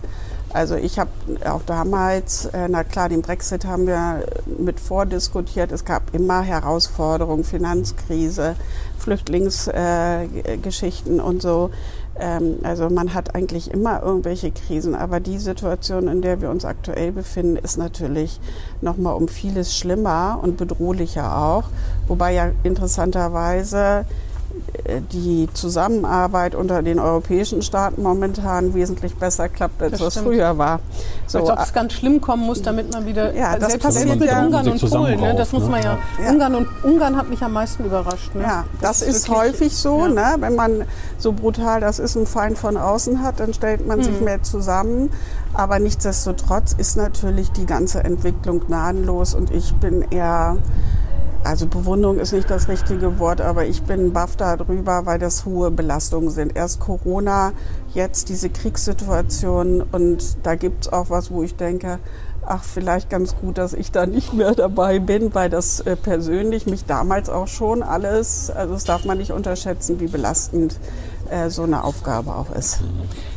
[0.53, 1.09] Also ich habe
[1.45, 4.23] auch damals, äh, na klar, den Brexit haben wir
[4.59, 5.71] mit vordiskutiert.
[5.71, 8.55] Es gab immer Herausforderungen, Finanzkrise,
[8.99, 11.71] Flüchtlingsgeschichten äh, und so.
[12.19, 16.65] Ähm, also man hat eigentlich immer irgendwelche Krisen, aber die Situation, in der wir uns
[16.65, 18.39] aktuell befinden, ist natürlich
[18.81, 21.63] noch mal um vieles schlimmer und bedrohlicher auch.
[22.07, 24.05] Wobei ja interessanterweise
[25.11, 30.79] die Zusammenarbeit unter den europäischen Staaten momentan wesentlich besser klappt, als das, das früher war.
[31.27, 34.07] So, als ob es ganz schlimm kommen muss, damit man wieder ja, das selbst, passiert
[34.07, 35.97] selbst mit ja, Ungarn und Polen, ne, das muss man ja.
[36.23, 36.31] ja.
[36.31, 38.33] Ungarn und Ungarn hat mich am meisten überrascht.
[38.35, 38.41] Ne?
[38.41, 40.09] Ja, das, das ist, ist wirklich, häufig so, ja.
[40.09, 40.85] ne, wenn man
[41.17, 44.25] so brutal das ist ein Feind von außen hat, dann stellt man sich Mhm.
[44.25, 45.09] mehr zusammen.
[45.53, 50.57] Aber nichtsdestotrotz ist natürlich die ganze Entwicklung gnadenlos und ich bin eher
[51.43, 55.71] also Bewunderung ist nicht das richtige Wort, aber ich bin baff darüber, weil das hohe
[55.71, 56.55] Belastungen sind.
[56.55, 57.51] Erst Corona,
[57.93, 61.99] jetzt diese Kriegssituation und da gibt's auch was, wo ich denke,
[62.45, 66.65] ach, vielleicht ganz gut, dass ich da nicht mehr dabei bin, weil das äh, persönlich
[66.65, 70.79] mich damals auch schon alles, also das darf man nicht unterschätzen, wie belastend
[71.29, 72.81] äh, so eine Aufgabe auch ist.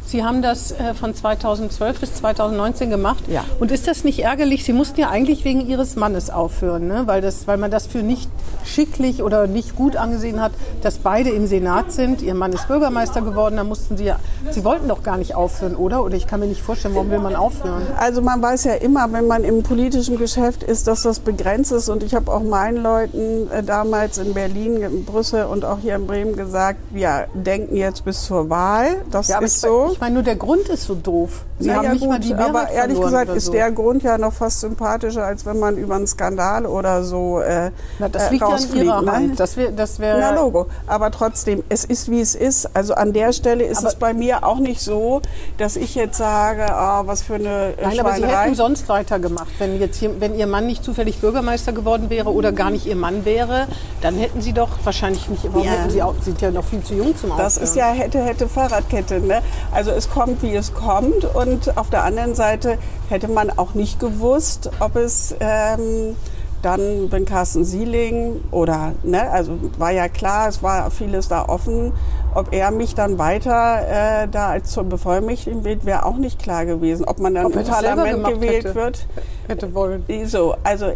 [0.06, 3.24] Sie haben das äh, von 2012 bis 2019 gemacht.
[3.28, 3.44] Ja.
[3.58, 4.64] Und ist das nicht ärgerlich?
[4.64, 7.02] Sie mussten ja eigentlich wegen Ihres Mannes aufhören, ne?
[7.06, 8.30] weil, das, weil man das für nicht
[8.64, 12.22] schicklich oder nicht gut angesehen hat, dass beide im Senat sind.
[12.22, 14.18] Ihr Mann ist Bürgermeister geworden, da mussten Sie ja,
[14.50, 16.04] Sie wollten doch gar nicht aufhören, oder?
[16.04, 17.82] Oder ich kann mir nicht vorstellen, warum will man aufhören?
[17.98, 21.88] Also man weiß ja immer, wenn man im politischen Geschäft ist, dass das begrenzt ist.
[21.88, 25.96] Und ich habe auch meinen Leuten äh, damals in Berlin, in Brüssel und auch hier
[25.96, 29.04] in Bremen gesagt, wir denken jetzt bis zur Wahl.
[29.10, 29.95] Das Ja, ist so.
[29.96, 31.46] Ich meine, nur der Grund ist so doof.
[31.58, 33.52] Sie Na haben ja, nicht gut, mal die Mehrheit aber ehrlich gesagt ist so.
[33.52, 37.70] der Grund ja noch fast sympathischer, als wenn man über einen Skandal oder so äh,
[37.98, 38.84] Na, das äh, liegt ja in rausfliegt.
[38.84, 39.12] Ihrer ne?
[39.12, 39.40] Hand.
[39.40, 40.66] Das wär, das Na Logo.
[40.86, 42.68] Aber trotzdem, es ist wie es ist.
[42.76, 45.22] Also an der Stelle ist Aber- es bei mir auch nicht so,
[45.56, 49.48] dass ich jetzt sage, ah, was für eine äh, Nein, aber Sie hätten sonst weitergemacht.
[49.58, 52.96] Wenn, jetzt hier, wenn Ihr Mann nicht zufällig Bürgermeister geworden wäre oder gar nicht Ihr
[52.96, 53.66] Mann wäre,
[54.02, 55.44] dann hätten Sie doch wahrscheinlich nicht.
[55.50, 55.70] Warum Ja.
[55.72, 57.64] hätten Sie auch, Sie sind ja noch viel zu jung zum Das Aufhören.
[57.64, 59.20] ist ja hätte, hätte Fahrradkette.
[59.20, 59.40] Ne?
[59.72, 61.24] Also es kommt, wie es kommt.
[61.24, 66.16] Und auf der anderen Seite hätte man auch nicht gewusst, ob es ähm,
[66.62, 71.92] dann, wenn Carsten Sieling oder, ne, also war ja klar, es war vieles da offen,
[72.36, 76.66] ob er mich dann weiter äh, da als zur Bevollmächtigung wählt, wäre auch nicht klar
[76.66, 77.06] gewesen.
[77.06, 78.74] Ob man dann Ob im Parlament gewählt hätte.
[78.74, 79.06] wird.
[79.48, 80.04] hätte wollen.
[80.26, 80.92] So, also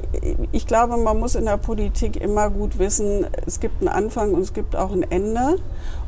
[0.53, 4.43] ich glaube, man muss in der Politik immer gut wissen, es gibt einen Anfang und
[4.43, 5.57] es gibt auch ein Ende.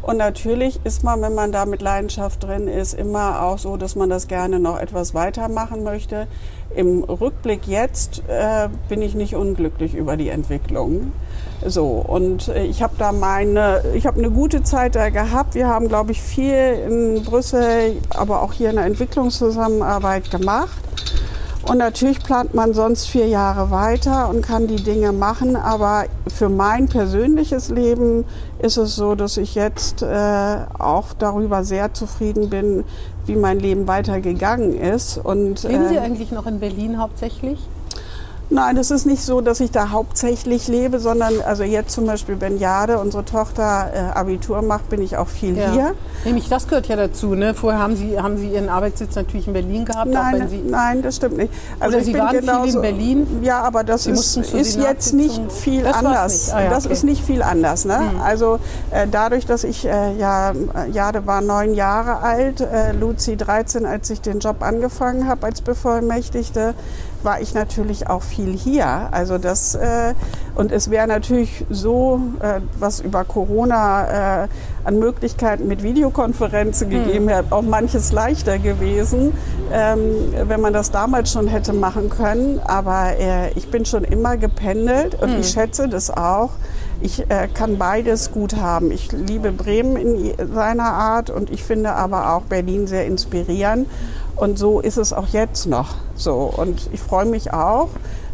[0.03, 3.97] Und natürlich ist man, wenn man da mit Leidenschaft drin ist, immer auch so, dass
[3.97, 6.27] man das gerne noch etwas weitermachen möchte.
[6.75, 11.13] Im Rückblick jetzt äh, bin ich nicht unglücklich über die Entwicklung.
[11.67, 15.55] So, und äh, ich habe da meine, ich habe eine gute Zeit da gehabt.
[15.55, 20.77] Wir haben, glaube ich, viel in Brüssel, aber auch hier in der Entwicklungszusammenarbeit gemacht.
[21.65, 25.55] Und natürlich plant man sonst vier Jahre weiter und kann die Dinge machen.
[25.55, 28.25] Aber für mein persönliches Leben
[28.59, 32.83] ist es so, dass ich jetzt äh, auch darüber sehr zufrieden bin,
[33.27, 35.19] wie mein Leben weitergegangen ist.
[35.19, 37.61] Und, Leben Sie äh, eigentlich noch in Berlin hauptsächlich?
[38.53, 42.39] Nein, es ist nicht so, dass ich da hauptsächlich lebe, sondern also jetzt zum Beispiel,
[42.39, 45.95] wenn Jade, unsere Tochter, äh, Abitur macht, bin ich auch viel hier.
[46.27, 47.35] Nämlich das gehört ja dazu.
[47.35, 47.55] Ne?
[47.55, 50.11] Vorher haben Sie, haben Sie Ihren Arbeitssitz natürlich in Berlin gehabt.
[50.11, 51.53] Nein, nein, das stimmt nicht.
[51.81, 53.27] Also Sie waren viel in genauso, Berlin?
[53.43, 56.47] Ja, aber das Sie ist, ist jetzt nicht viel Das anders.
[56.47, 56.55] nicht.
[56.55, 56.93] Ah ja, das okay.
[56.93, 57.87] ist nicht viel anders.
[57.87, 57.99] Ne?
[58.23, 58.59] Also
[58.91, 60.53] äh, dadurch, dass ich äh, ja,
[60.93, 65.63] Jade war neun Jahre alt, äh, Luzi 13, als ich den Job angefangen habe als
[65.63, 66.75] Bevollmächtigte,
[67.25, 69.09] war ich natürlich auch viel hier.
[69.13, 70.15] Also das äh,
[70.55, 74.49] und es wäre natürlich so, äh, was über Corona äh,
[74.85, 79.33] an Möglichkeiten mit Videokonferenzen gegeben hätte, auch manches leichter gewesen,
[79.73, 80.01] ähm,
[80.47, 82.61] wenn man das damals schon hätte machen können.
[82.65, 86.51] Aber äh, ich bin schon immer gependelt und ich schätze das auch.
[87.01, 88.91] Ich äh, kann beides gut haben.
[88.93, 93.89] Ich liebe Bremen in seiner Art und ich finde aber auch Berlin sehr inspirierend.
[94.37, 96.53] Und so ist es auch jetzt noch so.
[96.57, 97.91] Und ich freue mich auch,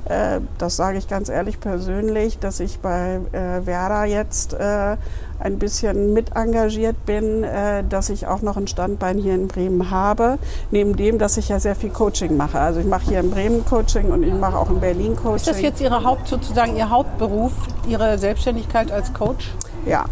[0.08, 4.96] äh, das sage ich ganz ehrlich persönlich, dass ich bei äh, Werder jetzt äh,
[5.40, 9.90] ein bisschen mit engagiert bin, äh, dass ich auch noch ein Standbein hier in Bremen
[9.90, 10.38] habe.
[10.70, 12.58] Neben dem, dass ich ja sehr viel Coaching mache.
[12.58, 15.36] Also ich mache hier in Bremen Coaching und ich mache auch in Berlin Coaching.
[15.36, 17.52] ist das jetzt Ihre Haupt, sozusagen Ihr Hauptberuf,
[17.86, 19.52] Ihre Selbstständigkeit als Coach?
[19.84, 20.06] Ja.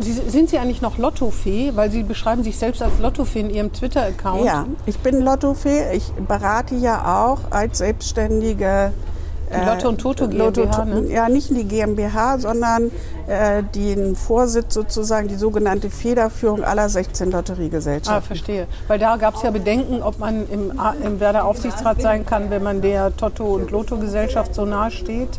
[0.00, 1.72] Sie, sind Sie eigentlich noch Lottofee?
[1.74, 4.44] Weil Sie beschreiben sich selbst als Lottofee in Ihrem Twitter-Account.
[4.44, 5.92] Ja, ich bin Lottofee.
[5.94, 8.92] Ich berate ja auch als Selbstständige.
[9.52, 11.06] Die Lotto und Toto GmbH, ne?
[11.10, 12.92] Ja, nicht die GmbH, sondern
[13.26, 18.22] äh, den Vorsitz sozusagen, die sogenannte Federführung aller 16 Ah, Lotteriegesellschaften.
[18.22, 18.68] verstehe.
[18.86, 20.72] Weil da gab es ja Bedenken, ob man im,
[21.04, 25.30] im Werder Aufsichtsrat sein kann, wenn man der Toto- und Lotto-Gesellschaft so nahe steht.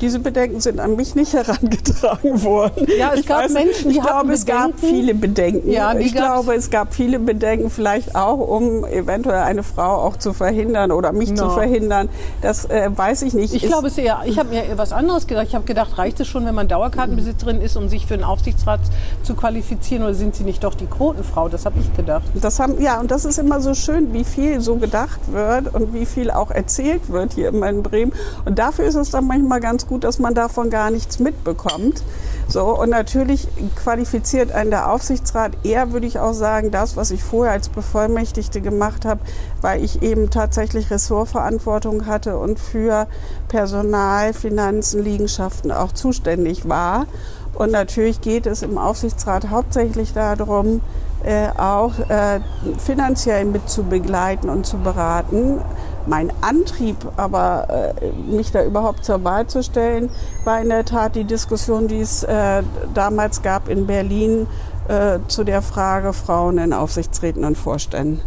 [0.00, 1.32] Diese Bedenken sind an mich nicht
[1.80, 2.86] herangetragen worden.
[2.98, 5.70] Ja, es ich gab weiß, Menschen, die ich glaube, es gab viele Bedenken.
[5.70, 6.26] Ja, ich gab's.
[6.26, 11.12] glaube, es gab viele Bedenken, vielleicht auch, um eventuell eine Frau auch zu verhindern oder
[11.12, 11.50] mich zu No.
[11.50, 12.08] verhindern.
[12.42, 13.54] Das äh, weiß ich nicht.
[13.54, 15.46] Ich Ist- glaube es eher, ich habe mir eher was anderes gedacht.
[15.48, 18.80] Ich habe gedacht, reicht es schon, wenn man Dauerkartenbesitzerin ist, um sich für einen Aufsichtsrat
[19.22, 21.48] zu qualifizieren oder sind Sie nicht doch die Quotenfrau?
[21.48, 22.22] Das habe ich gedacht.
[22.40, 25.92] Das haben, ja, und das ist immer so schön, wie viel so gedacht wird und
[25.94, 28.12] wie viel auch erzählt wird hier immer in Bremen.
[28.44, 32.02] Und dafür ist es dann manchmal ganz gut, dass man davon gar nichts mitbekommt.
[32.48, 37.22] So, und natürlich qualifiziert einen der Aufsichtsrat eher, würde ich auch sagen, das, was ich
[37.22, 39.20] vorher als Bevollmächtigte gemacht habe,
[39.60, 43.06] weil ich eben tatsächlich Ressortverantwortung hatte und für
[43.48, 47.06] Personal, Finanzen, Liegenschaften auch zuständig war.
[47.54, 50.80] Und natürlich geht es im Aufsichtsrat hauptsächlich darum,
[51.22, 52.40] äh, auch äh,
[52.78, 55.60] finanziell mit zu begleiten und zu beraten.
[56.06, 60.10] Mein Antrieb, aber äh, mich da überhaupt zur Wahl zu stellen,
[60.44, 62.62] war in der Tat die Diskussion, die es äh,
[62.94, 64.46] damals gab in Berlin
[64.88, 68.20] äh, zu der Frage Frauen in Aufsichtsräten und Vorständen.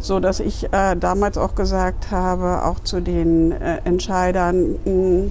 [0.00, 5.30] So dass ich äh, damals auch gesagt habe, auch zu den äh, Entscheidern, mh,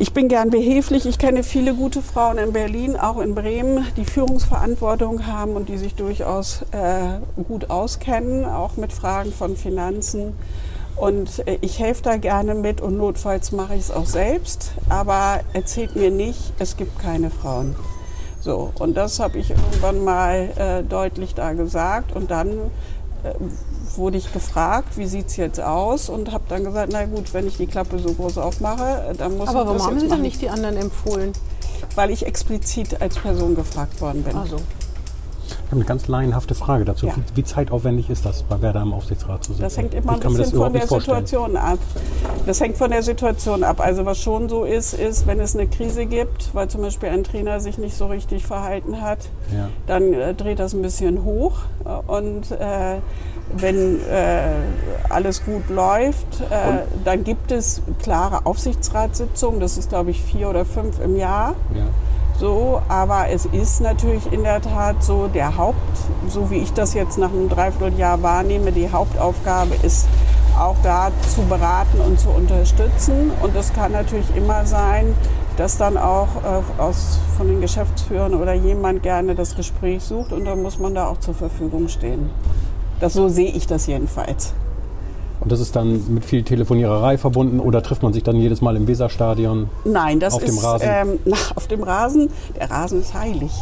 [0.00, 1.04] ich bin gern behilflich.
[1.04, 5.76] Ich kenne viele gute Frauen in Berlin, auch in Bremen, die Führungsverantwortung haben und die
[5.76, 10.32] sich durchaus äh, gut auskennen, auch mit Fragen von Finanzen.
[10.96, 14.72] Und äh, ich helfe da gerne mit und notfalls mache ich es auch selbst.
[14.88, 17.76] Aber erzählt mir nicht, es gibt keine Frauen.
[18.40, 22.16] So, und das habe ich irgendwann mal äh, deutlich da gesagt.
[22.16, 22.48] Und dann
[23.22, 23.34] äh,
[23.96, 26.08] wurde ich gefragt, wie sieht's jetzt aus?
[26.08, 29.48] Und habe dann gesagt, na gut, wenn ich die Klappe so groß aufmache, dann muss
[29.48, 30.22] Aber ich warum das haben Sie dann machen.
[30.22, 31.32] nicht die anderen empfohlen?
[31.94, 34.36] Weil ich explizit als Person gefragt worden bin.
[34.36, 34.56] Also,
[35.70, 37.06] habe eine ganz laienhafte Frage dazu.
[37.06, 37.14] Ja.
[37.16, 39.62] Wie, wie zeitaufwendig ist das, bei Werder im Aufsichtsrat zu sitzen?
[39.62, 40.82] Das hängt immer ein bisschen von der.
[40.86, 41.78] Situation ab.
[42.46, 43.80] Das hängt von der Situation ab.
[43.80, 47.22] Also was schon so ist, ist, wenn es eine Krise gibt, weil zum Beispiel ein
[47.24, 49.18] Trainer sich nicht so richtig verhalten hat,
[49.54, 49.68] Ja.
[49.86, 51.58] dann äh, dreht das ein bisschen hoch.
[51.84, 52.96] Äh, Und äh,
[53.56, 54.48] wenn äh,
[55.08, 59.60] alles gut läuft, äh, dann gibt es klare Aufsichtsratssitzungen.
[59.60, 61.54] Das ist, glaube ich, vier oder fünf im Jahr.
[61.74, 61.82] Ja.
[62.40, 65.76] So, aber es ist natürlich in der Tat so, der Haupt,
[66.26, 70.08] so wie ich das jetzt nach einem Dreivierteljahr wahrnehme, die Hauptaufgabe ist
[70.58, 73.30] auch da zu beraten und zu unterstützen.
[73.42, 75.14] Und es kann natürlich immer sein,
[75.58, 80.46] dass dann auch äh, aus, von den Geschäftsführern oder jemand gerne das Gespräch sucht und
[80.46, 82.30] dann muss man da auch zur Verfügung stehen.
[83.00, 84.54] Das, so sehe ich das jedenfalls.
[85.40, 88.76] Und das ist dann mit viel Telefoniererei verbunden oder trifft man sich dann jedes Mal
[88.76, 89.70] im Weserstadion?
[89.84, 90.88] Nein, das Auf dem ist Rasen?
[90.90, 92.30] Ähm, na, auf dem Rasen.
[92.56, 93.52] Der Rasen ist heilig.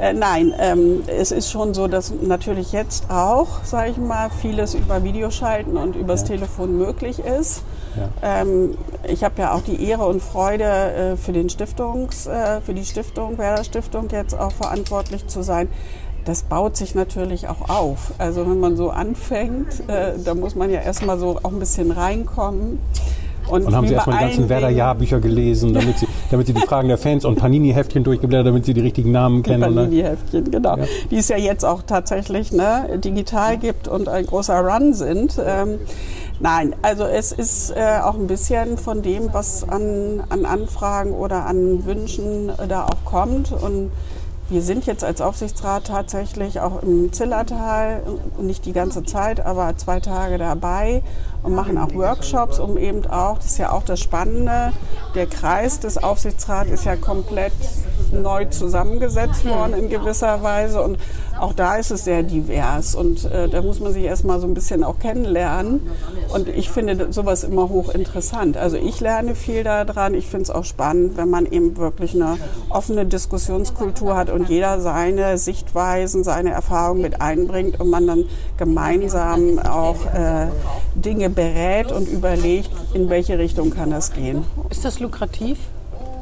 [0.00, 4.74] Äh, nein, ähm, es ist schon so, dass natürlich jetzt auch, sage ich mal, vieles
[4.74, 7.62] über Videoschalten und übers Telefon möglich ist.
[7.96, 8.42] Ja.
[8.42, 8.76] Ähm,
[9.08, 12.84] ich habe ja auch die Ehre und Freude äh, für den Stiftungs, äh, für die
[12.84, 15.68] Stiftung Werder Stiftung jetzt auch verantwortlich zu sein.
[16.28, 18.12] Das baut sich natürlich auch auf.
[18.18, 21.90] Also wenn man so anfängt, äh, da muss man ja erstmal so auch ein bisschen
[21.90, 22.80] reinkommen.
[23.48, 26.46] Und haben wie Sie erstmal die ganzen allen Werder Dingen- Jahrbücher gelesen, damit Sie, damit
[26.46, 29.62] Sie die Fragen der Fans und Panini-Heftchen durchgeblättert, damit Sie die richtigen Namen kennen?
[29.62, 30.76] und Panini-Heftchen, genau.
[30.76, 30.84] Ja.
[31.10, 35.40] Die es ja jetzt auch tatsächlich ne, digital gibt und ein großer Run sind.
[35.42, 35.78] Ähm,
[36.40, 41.46] nein, also es ist äh, auch ein bisschen von dem, was an, an Anfragen oder
[41.46, 43.50] an Wünschen äh, da auch kommt.
[43.50, 43.92] Und
[44.50, 48.02] wir sind jetzt als Aufsichtsrat tatsächlich auch im Zillertal,
[48.38, 51.02] äh, nicht die ganze Zeit, aber zwei Tage dabei
[51.42, 54.72] und machen auch Workshops, um eben auch, das ist ja auch das Spannende,
[55.14, 57.52] der Kreis des Aufsichtsrats ist ja komplett
[58.12, 60.98] neu zusammengesetzt worden in gewisser Weise und
[61.38, 64.54] auch da ist es sehr divers und äh, da muss man sich erstmal so ein
[64.54, 65.88] bisschen auch kennenlernen
[66.32, 68.56] und ich finde sowas immer hochinteressant.
[68.56, 72.38] Also ich lerne viel daran, ich finde es auch spannend, wenn man eben wirklich eine
[72.70, 78.24] offene Diskussionskultur hat und jeder seine Sichtweisen, seine Erfahrungen mit einbringt und man dann
[78.56, 80.46] gemeinsam auch äh,
[80.94, 84.44] Dinge berät und überlegt, in welche Richtung kann das gehen.
[84.70, 85.58] ist das lukrativ,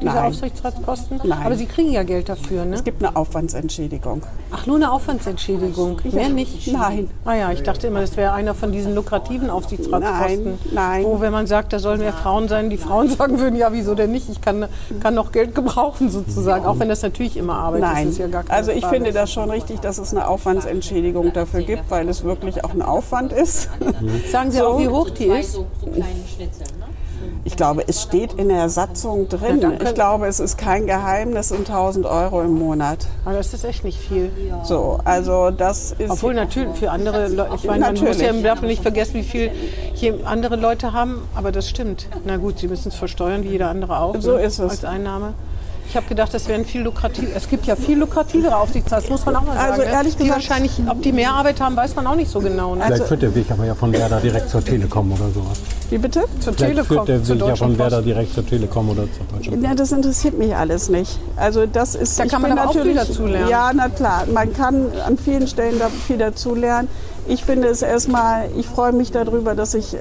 [0.01, 0.25] diese Nein.
[0.25, 1.21] Aufsichtsratsposten?
[1.23, 1.45] Nein.
[1.45, 2.75] Aber Sie kriegen ja Geld dafür, ne?
[2.75, 4.23] Es gibt eine Aufwandsentschädigung.
[4.51, 6.67] Ach, nur eine Aufwandsentschädigung, mehr nicht?
[6.71, 7.09] Nein.
[7.25, 10.43] Ah ja, ich dachte immer, das wäre einer von diesen lukrativen Aufsichtsratsposten.
[10.45, 11.03] Nein, nein.
[11.03, 13.95] Wo, wenn man sagt, da sollen mehr Frauen sein, die Frauen sagen würden, ja, wieso
[13.95, 14.29] denn nicht?
[14.29, 14.65] Ich kann,
[15.01, 16.65] kann noch Geld gebrauchen sozusagen.
[16.65, 18.95] Auch wenn das natürlich immer Arbeit Nein, ist, ist ja also ich Frage.
[18.95, 22.81] finde das schon richtig, dass es eine Aufwandsentschädigung dafür gibt, weil es wirklich auch ein
[22.81, 23.69] Aufwand ist.
[24.31, 24.67] Sagen Sie So.
[24.67, 25.53] auch, wie hoch die ist?
[25.53, 26.85] so, so kleinen Schnitzeln, ne?
[27.43, 29.61] Ich glaube, es steht in der Satzung drin.
[29.83, 33.07] Ich glaube, es ist kein Geheimnis, sind 1000 Euro im Monat.
[33.25, 34.31] Aber das ist echt nicht viel.
[34.63, 36.11] So, also das ist.
[36.11, 38.43] Obwohl natürlich für andere Leute, ich meine, man muss ja Natürlich.
[38.43, 39.51] darf nicht vergessen, wie viel
[39.93, 42.07] hier andere Leute haben, aber das stimmt.
[42.25, 44.15] Na gut, sie müssen es versteuern, wie jeder andere auch.
[44.19, 44.69] So ne, ist es.
[44.69, 45.33] Als Einnahme.
[45.89, 47.29] Ich habe gedacht, das wären viel lukrativ.
[47.35, 49.71] Es gibt ja viel lukrativere Aufsichtsräte, das muss man auch mal sagen.
[49.71, 49.91] Also ne?
[49.91, 52.75] ehrlich die gesagt- wahrscheinlich, ob die mehr Arbeit haben, weiß man auch nicht so genau.
[52.75, 52.83] Ne?
[52.85, 55.59] Vielleicht führt der Weg aber ja von Werder direkt zur Telekom oder sowas.
[55.89, 56.25] Wie bitte?
[56.41, 59.63] zur Vielleicht Telekom, führt der Weg ja von Werder direkt zur Telekom oder zur Deutschen
[59.63, 61.19] Ja, das interessiert mich alles nicht.
[61.37, 62.19] Also das ist.
[62.19, 63.49] Da kann man aber auch viel dazulernen.
[63.49, 64.25] Ja, na klar.
[64.31, 66.89] Man kann an vielen Stellen da viel dazulernen.
[67.29, 69.99] Ich finde es erstmal, ich freue mich darüber, dass ich äh,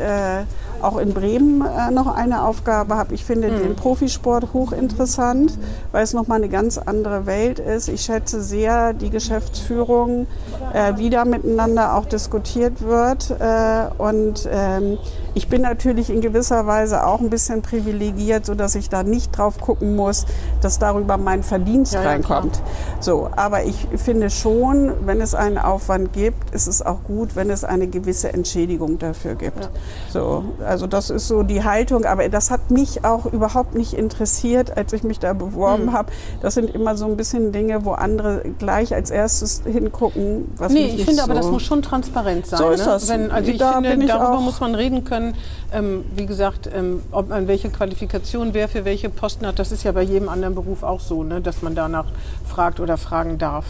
[0.83, 3.15] auch in Bremen äh, noch eine Aufgabe habe.
[3.15, 3.59] Ich finde Hm.
[3.63, 5.59] den Profisport hochinteressant,
[5.93, 7.89] weil es nochmal eine ganz andere Welt ist.
[7.89, 10.27] Ich schätze sehr die Geschäftsführung,
[10.73, 13.31] äh, wie da miteinander auch diskutiert wird.
[13.31, 14.99] Äh, und ähm,
[15.35, 19.61] ich bin natürlich in gewisser Weise auch ein bisschen privilegiert, sodass ich da nicht drauf
[19.61, 20.25] gucken muss,
[20.63, 22.61] dass darüber mein Verdienst Ja, ja, reinkommt.
[23.01, 27.51] So, aber ich finde schon, wenn es einen Aufwand gibt, ist es auch gut, wenn
[27.51, 29.69] es eine gewisse Entschädigung dafür gibt.
[30.11, 34.77] So, also das ist so die Haltung, aber das hat mich auch überhaupt nicht interessiert,
[34.77, 36.13] als ich mich da beworben habe.
[36.43, 40.87] Das sind immer so ein bisschen Dinge, wo andere gleich als erstes hingucken, was Nee,
[40.87, 42.59] ich finde so aber, das muss schon transparent sein.
[42.59, 42.87] So ist ne?
[42.87, 43.09] das.
[43.09, 45.35] Wenn, also ich Da finde, ich darüber muss man reden können.
[45.73, 49.85] Ähm, wie gesagt, ähm, ob man welche Qualifikation wer für welche Posten hat, das ist
[49.85, 51.41] ja bei jedem anderen Beruf auch so, ne?
[51.41, 52.07] dass man danach
[52.47, 53.65] fragt oder fragen darf.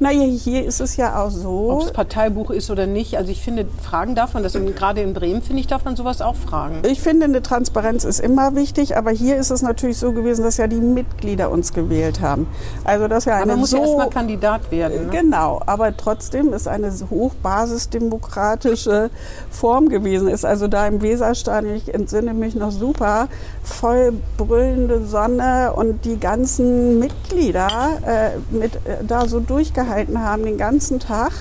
[0.00, 1.70] Naja, hier ist es ja auch so.
[1.70, 3.16] Ob es Parteibuch ist oder nicht.
[3.16, 4.56] Also ich finde, fragen darf man das.
[4.56, 6.82] Und gerade in Bremen, finde ich, darf man sowas auch fragen.
[6.86, 10.56] Ich finde, eine Transparenz ist immer wichtig, aber hier ist es natürlich so gewesen, dass
[10.56, 12.46] ja die Mitglieder uns gewählt haben.
[12.84, 15.06] Also dass ja Aber eine man muss so ja erstmal Kandidat werden.
[15.06, 15.10] Ne?
[15.10, 19.10] Genau, aber trotzdem ist eine hochbasisdemokratische
[19.50, 20.28] Form gewesen.
[20.28, 23.28] Ist also da im Weserstadion, ich entsinne mich noch super,
[23.62, 27.68] voll brüllende Sonne und die ganzen Mitglieder
[28.06, 31.32] äh, mit, äh, da so durchgehalten haben den ganzen Tag.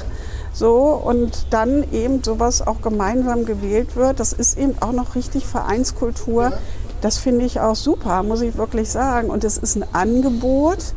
[0.53, 4.19] So, und dann eben sowas auch gemeinsam gewählt wird.
[4.19, 6.53] Das ist eben auch noch richtig Vereinskultur.
[7.01, 9.29] Das finde ich auch super, muss ich wirklich sagen.
[9.29, 10.93] Und es ist ein Angebot.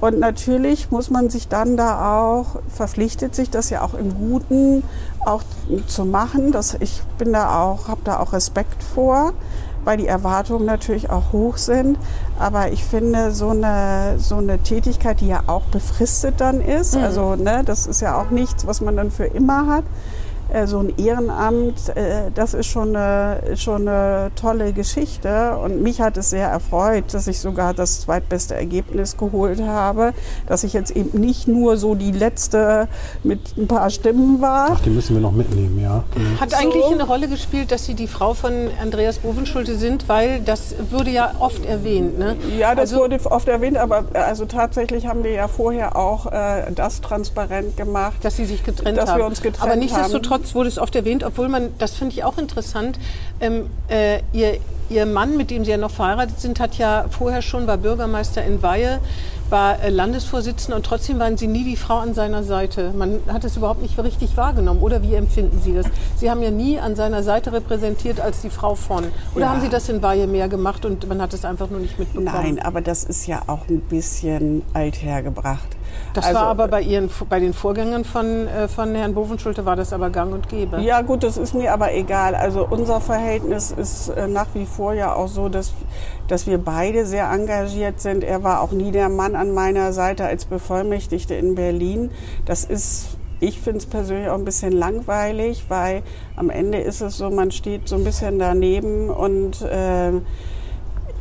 [0.00, 4.82] Und natürlich muss man sich dann da auch, verpflichtet sich das ja auch im Guten
[5.24, 5.42] auch
[5.86, 6.52] zu machen.
[6.52, 9.32] Das, ich bin da auch, habe da auch Respekt vor,
[9.86, 11.96] weil die Erwartungen natürlich auch hoch sind.
[12.38, 17.36] Aber ich finde so eine, so eine Tätigkeit, die ja auch befristet dann ist, also
[17.36, 19.84] ne, das ist ja auch nichts, was man dann für immer hat.
[20.52, 25.56] Äh, So ein Ehrenamt, äh, das ist schon eine, schon eine tolle Geschichte.
[25.58, 30.12] Und mich hat es sehr erfreut, dass ich sogar das zweitbeste Ergebnis geholt habe.
[30.46, 32.88] Dass ich jetzt eben nicht nur so die letzte
[33.22, 34.70] mit ein paar Stimmen war.
[34.72, 36.04] Ach, die müssen wir noch mitnehmen, ja.
[36.14, 36.40] Mhm.
[36.40, 40.74] Hat eigentlich eine Rolle gespielt, dass Sie die Frau von Andreas Bovenschulte sind, weil das
[40.90, 42.18] würde ja oft erwähnt.
[42.18, 42.36] Ne?
[42.58, 46.26] Ja, das also, wurde oft erwähnt, aber äh, also tatsächlich haben wir ja vorher auch
[46.30, 48.16] äh, das transparent gemacht.
[48.22, 49.18] dass sie sich getrennt Dass haben.
[49.18, 52.38] wir uns getrennt Aber nichtsdestotrotz wurde es oft erwähnt, obwohl man, das finde ich auch
[52.38, 52.98] interessant,
[53.40, 57.42] ähm, äh, ihr, ihr Mann, mit dem Sie ja noch verheiratet sind, hat ja vorher
[57.42, 59.00] schon, war Bürgermeister in Weihe,
[59.50, 62.92] war äh, Landesvorsitzender und trotzdem waren Sie nie die Frau an seiner Seite.
[62.96, 64.80] Man hat es überhaupt nicht richtig wahrgenommen.
[64.82, 65.86] Oder wie empfinden Sie das?
[66.16, 69.04] Sie haben ja nie an seiner Seite repräsentiert als die Frau von.
[69.34, 69.50] Oder Ja.
[69.52, 72.24] haben Sie das in Weihe mehr gemacht und man hat es einfach nur nicht mitbekommen?
[72.32, 75.75] Nein, aber das ist ja auch ein bisschen althergebracht.
[76.14, 79.76] Das Also, war aber bei, Ihren, bei den Vorgängern von, äh, von Herrn Bovenschulte war
[79.76, 80.80] das aber gang und gäbe.
[80.80, 82.34] Ja gut, das ist mir aber egal.
[82.34, 85.72] Also unser Verhältnis ist äh, nach wie vor ja auch so, dass,
[86.28, 88.24] dass wir beide sehr engagiert sind.
[88.24, 92.10] Er war auch nie der Mann an meiner Seite als Bevollmächtigte in Berlin.
[92.46, 96.02] Das ist, ich finde es persönlich auch ein bisschen langweilig, weil
[96.36, 100.12] am Ende ist es so, man steht so ein bisschen daneben und äh,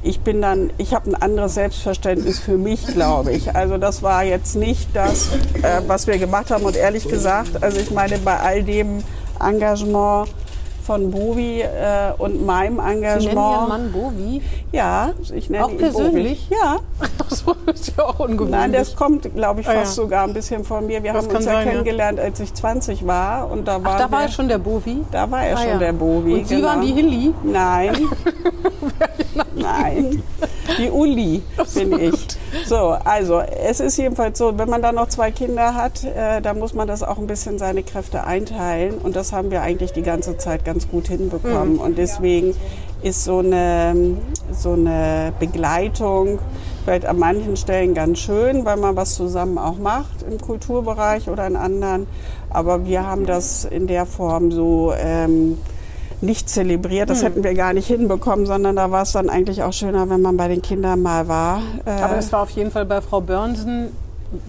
[0.06, 3.56] ich bin dann, ich habe ein anderes Selbstverständnis für mich, glaube ich.
[3.56, 5.30] Also das war jetzt nicht das,
[5.64, 6.64] äh, was wir gemacht haben.
[6.64, 9.04] Und ehrlich gesagt, also ich meine, bei all dem
[9.44, 10.30] Engagement
[10.86, 11.68] von Bovi äh,
[12.20, 13.36] und meinem Sie nennen Engagement.
[13.58, 14.42] Ihren Mann Bovi?
[14.72, 16.48] Ja, ich nenne Auch ihn persönlich?
[16.48, 16.62] Bovi.
[16.62, 16.78] Ja,
[17.28, 18.52] Das ist ja auch ungewöhnlich.
[18.52, 20.04] nein, das kommt, glaube ich, Ah, fast ja.
[20.04, 21.02] sogar ein bisschen von mir.
[21.02, 21.64] Wir Das haben uns ja ja.
[21.64, 23.50] kennengelernt, als ich 20 war.
[23.50, 24.98] Und da, Ach, waren da war er schon der Bovi?
[25.12, 25.78] Da war er Ah, schon ja.
[25.80, 26.34] der Bovi.
[26.36, 26.68] Und Sie genau.
[26.68, 27.34] waren die Hilly?
[27.44, 27.96] Nein.
[29.56, 30.24] Nein.
[30.78, 31.42] Die Uli
[31.74, 32.28] bin ich.
[32.66, 36.54] So, also es ist jedenfalls so, wenn man da noch zwei Kinder hat, äh, da
[36.54, 38.98] muss man das auch ein bisschen seine Kräfte einteilen.
[38.98, 41.78] Und das haben wir eigentlich die ganze Zeit ganz gut hinbekommen.
[41.78, 42.56] Und deswegen
[43.02, 44.18] ist so eine,
[44.52, 46.40] so eine Begleitung
[46.86, 51.48] vielleicht an manchen Stellen ganz schön, weil man was zusammen auch macht im Kulturbereich oder
[51.48, 52.06] in anderen.
[52.52, 55.58] Aber wir haben das in der Form so ähm,
[56.22, 57.10] nicht zelebriert.
[57.10, 60.22] Das hätten wir gar nicht hinbekommen, sondern da war es dann eigentlich auch schöner, wenn
[60.22, 61.62] man bei den Kindern mal war.
[61.86, 63.90] Äh, Aber es war auf jeden Fall bei Frau Börnsen,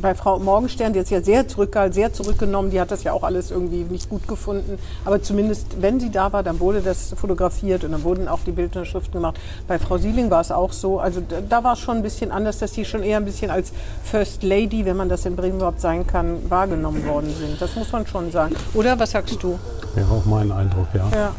[0.00, 3.22] bei Frau Morgenstern, die ist ja sehr zurückgehalten, sehr zurückgenommen, die hat das ja auch
[3.22, 4.78] alles irgendwie nicht gut gefunden.
[5.04, 8.52] Aber zumindest, wenn sie da war, dann wurde das fotografiert und dann wurden auch die
[8.52, 9.38] Bildunterschriften gemacht.
[9.68, 10.98] Bei Frau Sieling war es auch so.
[10.98, 13.50] Also da, da war es schon ein bisschen anders, dass sie schon eher ein bisschen
[13.50, 17.60] als First Lady, wenn man das in Bremen überhaupt sein kann, wahrgenommen worden sind.
[17.60, 18.56] Das muss man schon sagen.
[18.74, 19.58] Oder was sagst du?
[19.94, 21.08] Ja, auch mein Eindruck, ja.
[21.14, 21.32] Ja.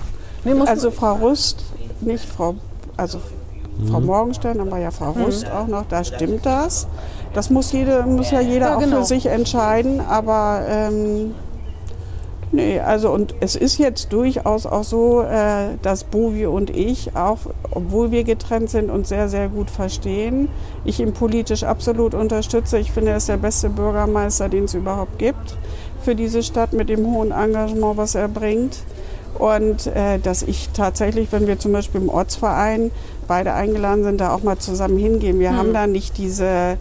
[0.43, 1.63] Nee, muss also Frau Rust,
[2.01, 2.55] nicht Frau,
[2.95, 3.19] also
[3.89, 6.87] Frau Morgenstern, aber ja Frau Rust auch noch, da stimmt das.
[7.33, 8.97] Das muss, jede, muss ja jeder Ja, auch genau.
[8.97, 11.35] für sich entscheiden, aber ähm,
[12.51, 17.39] nee, also und es ist jetzt durchaus auch so, äh, dass Bovi und ich auch,
[17.69, 20.49] obwohl wir getrennt sind, uns sehr, sehr gut verstehen.
[20.83, 22.79] Ich ihn politisch absolut unterstütze.
[22.79, 25.57] Ich finde, er ist der beste Bürgermeister, den es überhaupt gibt
[26.01, 28.77] für diese Stadt mit dem hohen Engagement, was er bringt.
[29.37, 32.91] Und äh, dass ich tatsächlich, wenn wir zum Beispiel im Ortsverein
[33.27, 35.39] beide eingeladen sind, da auch mal zusammen hingehen.
[35.39, 36.77] Wir haben da nicht diese,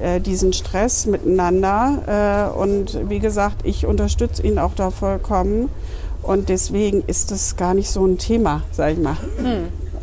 [0.00, 2.50] äh, diesen Stress miteinander.
[2.54, 5.68] Äh, und wie gesagt, ich unterstütze ihn auch da vollkommen.
[6.22, 9.16] Und deswegen ist das gar nicht so ein Thema, sag ich mal.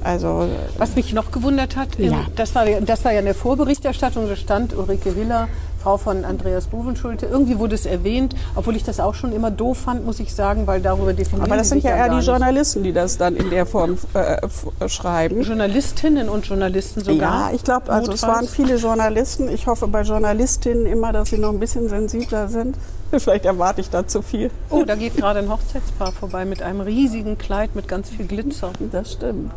[0.03, 2.19] Also Was mich noch gewundert hat, im- Ja.
[2.35, 5.47] das, war, ja- das war ja in der Vorberichterstattung, da stand Ulrike Hiller,
[5.81, 7.25] Frau von Andreas Bovenschulte.
[7.25, 10.67] Irgendwie wurde es erwähnt, obwohl ich das auch schon immer doof fand, muss ich sagen,
[10.67, 12.27] weil darüber definieren Aber das sind ja eher die nicht.
[12.27, 14.37] Journalisten, die das dann in der Form äh,
[14.79, 15.41] äh, schreiben.
[15.41, 17.49] Journalistinnen und Journalisten sogar.
[17.49, 19.49] Ja, ich glaube, also es waren viele Journalisten.
[19.49, 22.77] Ich hoffe bei Journalistinnen immer, dass sie noch ein bisschen sensibler sind.
[23.11, 24.51] Vielleicht erwarte ich da zu viel.
[24.69, 28.71] Oh, da geht gerade ein Hochzeitspaar vorbei mit einem riesigen Kleid mit ganz viel Glitzer.
[28.91, 29.51] Das stimmt.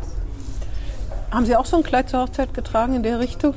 [1.31, 3.53] Haben Sie auch so ein Kleid zur Hochzeit getragen in der Richtung?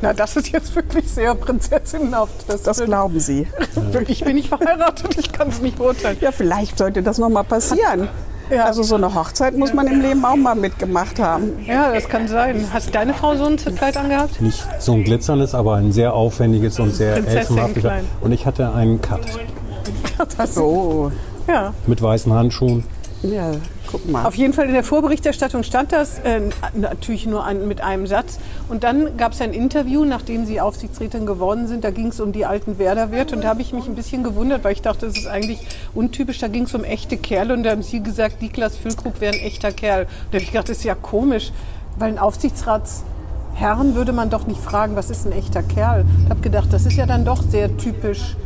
[0.00, 2.32] Na, das ist jetzt wirklich sehr prinzessinnenhaft.
[2.48, 3.46] Das, Das glauben sie.
[4.08, 6.16] Ich bin nicht verheiratet, ich kann es nicht beurteilen.
[6.20, 8.08] Ja, vielleicht sollte das noch mal passieren.
[8.50, 8.64] Ja.
[8.64, 11.64] Also so eine Hochzeit muss man im Leben auch mal mitgemacht haben.
[11.66, 12.66] Ja, das kann sein.
[12.72, 14.40] Hast deine Frau so ein Kleid angehabt?
[14.42, 17.84] Nicht so ein glitzerndes, aber ein sehr aufwendiges und sehr elfenhaftes.
[18.20, 19.20] Und ich hatte einen Cut
[20.48, 21.10] So,
[21.48, 21.72] Ja.
[21.86, 22.84] mit weißen Handschuhen.
[23.22, 23.52] ja,
[23.92, 24.24] guck mal.
[24.26, 26.40] Auf jeden Fall in der Vorberichterstattung stand das äh,
[26.74, 28.38] natürlich nur ein, mit einem Satz.
[28.68, 31.84] Und dann gab es ein Interview, nachdem Sie Aufsichtsrätin geworden sind.
[31.84, 33.36] Da ging es um die alten Werderwerte.
[33.36, 35.60] Und da habe ich mich ein bisschen gewundert, weil ich dachte, das ist eigentlich
[35.94, 36.38] untypisch.
[36.38, 37.54] Da ging es um echte Kerle.
[37.54, 40.02] Und da haben Sie gesagt, Niklas Füllkrug wäre ein echter Kerl.
[40.02, 41.52] Und da habe ich gedacht, das ist ja komisch,
[41.98, 46.06] weil ein Aufsichtsratsherrn würde man doch nicht fragen, was ist ein echter Kerl.
[46.24, 48.36] Ich habe gedacht, das ist ja dann doch sehr typisch.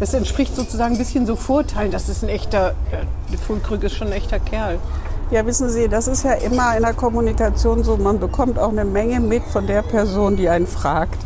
[0.00, 1.90] Das entspricht sozusagen ein bisschen so Vorteilen.
[1.90, 4.78] Das ist ein echter, äh, Füllkrug ist schon ein echter Kerl.
[5.30, 8.84] Ja, wissen Sie, das ist ja immer in der Kommunikation so, man bekommt auch eine
[8.84, 11.18] Menge mit von der Person, die einen fragt.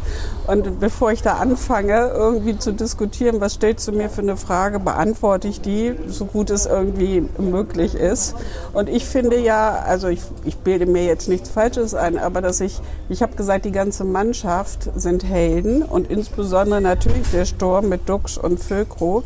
[0.46, 4.78] Und bevor ich da anfange, irgendwie zu diskutieren, was stellst du mir für eine Frage,
[4.78, 8.34] beantworte ich die, so gut es irgendwie möglich ist.
[8.74, 12.60] Und ich finde ja, also ich, ich bilde mir jetzt nichts Falsches ein, aber dass
[12.60, 18.06] ich, ich habe gesagt, die ganze Mannschaft sind Helden und insbesondere natürlich der Sturm mit
[18.06, 19.24] Dux und Füllkrug.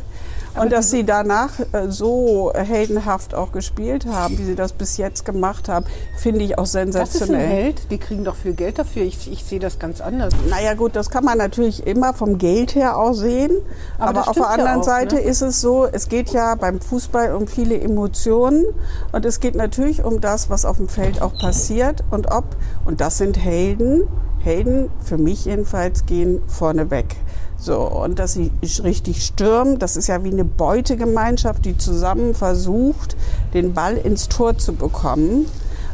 [0.61, 5.24] Und dass sie danach äh, so heldenhaft auch gespielt haben, wie sie das bis jetzt
[5.24, 5.86] gemacht haben,
[6.16, 7.48] finde ich auch Das ist ein sensationell.
[7.48, 9.02] Held, die kriegen doch viel Geld dafür.
[9.02, 10.34] Ich, ich sehe das ganz anders.
[10.48, 13.52] Naja gut, das kann man natürlich immer vom Geld her auch sehen.
[13.98, 15.20] Aber Aber, auf der stimmt ja anderen auch, Seite ne?
[15.22, 18.64] ist es so, es geht ja beim Fußball um viele Emotionen
[19.12, 22.44] und es geht natürlich um das, was auf dem Feld auch passiert und ob,
[22.84, 24.02] und das sind Helden,
[24.40, 27.16] Helden für mich jedenfalls gehen vorneweg.
[27.61, 33.16] So, und dass sie richtig stürmen, das ist ja wie eine Beutegemeinschaft, die zusammen versucht,
[33.52, 35.46] den Ball ins Tor zu bekommen.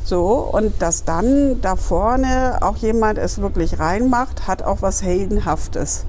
[0.05, 6.05] So, und dass dann da vorne auch jemand es wirklich reinmacht, hat auch was Heldenhaftes.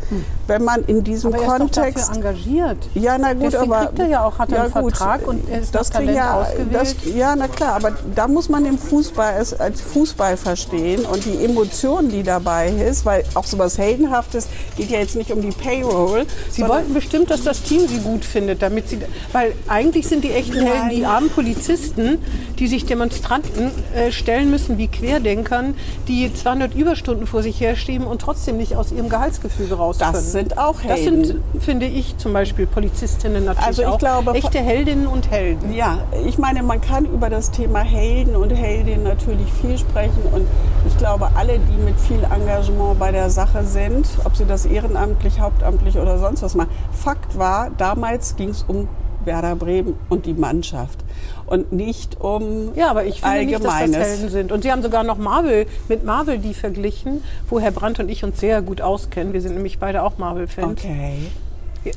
[0.47, 2.09] Wenn man in diesem Aber er ist doch Kontext.
[2.09, 2.77] dafür engagiert.
[2.93, 3.85] Ja, na gut, Deswegen aber.
[3.85, 6.41] kriegt er ja auch, hat er einen gut, Vertrag und er ist das Talent ja,
[6.41, 6.73] ausgewählt.
[6.73, 11.23] Das, ja, na klar, aber da muss man den Fußball als, als Fußball verstehen und
[11.23, 15.51] die Emotion, die dabei ist, weil auch sowas Heldenhaftes geht ja jetzt nicht um die
[15.51, 16.25] Payroll.
[16.51, 18.99] Sie wollten bestimmt, dass das Team sie gut findet, damit sie,
[19.31, 22.19] weil eigentlich sind die echten Helden die armen Polizisten,
[22.59, 25.75] die sich Demonstranten äh, stellen müssen wie Querdenkern,
[26.07, 30.23] die 200 Überstunden vor sich herschieben und trotzdem nicht aus ihrem Gehaltsgefüge raus Das können.
[30.23, 31.25] sind auch Das Helden.
[31.25, 33.97] sind, finde ich, zum Beispiel Polizistinnen natürlich Also ich auch.
[33.99, 35.73] glaube- echte Heldinnen und Helden.
[35.73, 40.47] Ja, ich meine, man kann über das Thema Helden und Heldinnen natürlich viel sprechen und
[40.87, 45.39] ich glaube, alle, die mit viel Engagement bei der Sache sind, ob sie das ehrenamtlich,
[45.39, 48.87] hauptamtlich oder sonst was machen, Fakt war, damals ging es um
[49.25, 50.99] Werder Bremen und die Mannschaft
[51.45, 53.95] und nicht um Ja, aber ich finde nicht, dass das.
[53.95, 54.51] Helden sind.
[54.51, 58.23] Und Sie haben sogar noch Marvel mit Marvel die verglichen, wo Herr Brandt und ich
[58.23, 59.33] uns sehr gut auskennen.
[59.33, 60.81] Wir sind nämlich beide auch Marvel-Fans.
[60.83, 61.27] Okay.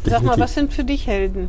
[0.04, 1.48] Sag mal, was sind für dich Helden?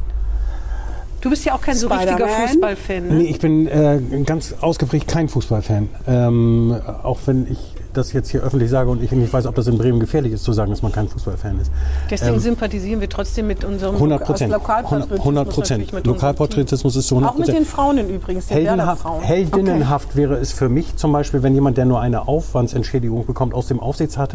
[1.21, 2.27] Du bist ja auch kein so richtiger.
[2.27, 3.07] Fußballfan.
[3.07, 3.13] Ne?
[3.15, 5.89] Nee, ich bin äh, ganz ausgeprägt kein Fußballfan.
[6.07, 9.67] Ähm, auch wenn ich das jetzt hier öffentlich sage und ich nicht weiß, ob das
[9.67, 11.71] in Bremen gefährlich ist zu sagen, dass man kein Fußballfan ist.
[12.09, 14.51] Deswegen Ähm, sympathisieren wir trotzdem mit unserem 100 Prozent.
[14.51, 16.05] Lokalpatriotismus 100 natürlich Prozent.
[16.07, 17.23] Lokalpatriotismus ist zu Team.
[17.25, 17.65] 100 Auch mit den.
[17.65, 19.23] Frauen übrigens, den Heldenhaft, Werder-Frauen.
[19.23, 23.67] heldinnenhaft wäre es für mich zum Beispiel, wenn jemand, der nur eine Aufwandsentschädigung bekommt, aus
[23.67, 24.29] dem Aufsichtsrat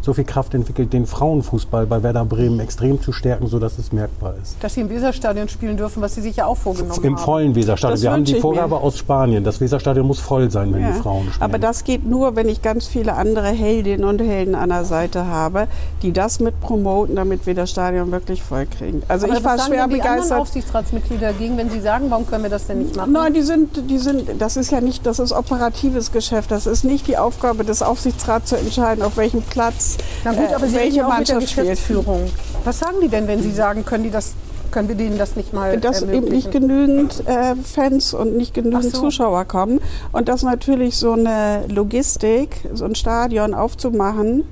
[0.00, 4.34] so viel Kraft entwickelt, den Frauenfußball bei Werder Bremen extrem zu stärken, sodass es merkbar
[4.42, 4.56] ist.
[4.60, 7.22] Dass sie im Weserstadion spielen dürfen, was sie sich ja auch vorgenommen Im haben.
[7.24, 7.94] vollen Weserstadion.
[7.94, 8.42] Das Wir haben die ich mir.
[8.42, 9.44] Vorgabe aus Spanien.
[9.44, 10.92] Das Weserstadion muss voll sein, wenn Ja.
[10.92, 11.42] die Frauen spielen.
[11.42, 15.26] Aber das geht nur, wenn ich ganz viele andere Heldinnen und Helden an der Seite
[15.26, 15.66] habe,
[16.02, 19.02] die das mit promoten, damit wir das Stadion wirklich voll kriegen.
[19.08, 20.38] Also Aber ich war schwer die anderen begeistert.
[20.38, 23.10] Aufsichtsratsmitglieder dagegen, wenn sie sagen, warum können wir das denn nicht machen?
[23.10, 26.52] Nein, die sind, die sind, das ist ja nicht, das ist operatives Geschäft.
[26.52, 30.54] Das ist nicht die Aufgabe des Aufsichtsrats zu entscheiden, auf welchem Platz Na gut, äh,
[30.54, 31.68] aber sie reden welche auch mit der Mannschaft spielt.
[31.70, 32.30] Geschäftsführung.
[32.64, 34.34] Was sagen die denn, wenn sie sagen, können, die das,
[34.72, 36.50] können wir denen das nicht mal dass eben nicht ermöglichen?
[36.50, 39.02] genügend äh, Fans und nicht genügend so.
[39.02, 39.80] Zuschauer kommen.
[40.10, 44.44] Und dass natürlich so eine Logistik, so ein Stadion aufzumachen,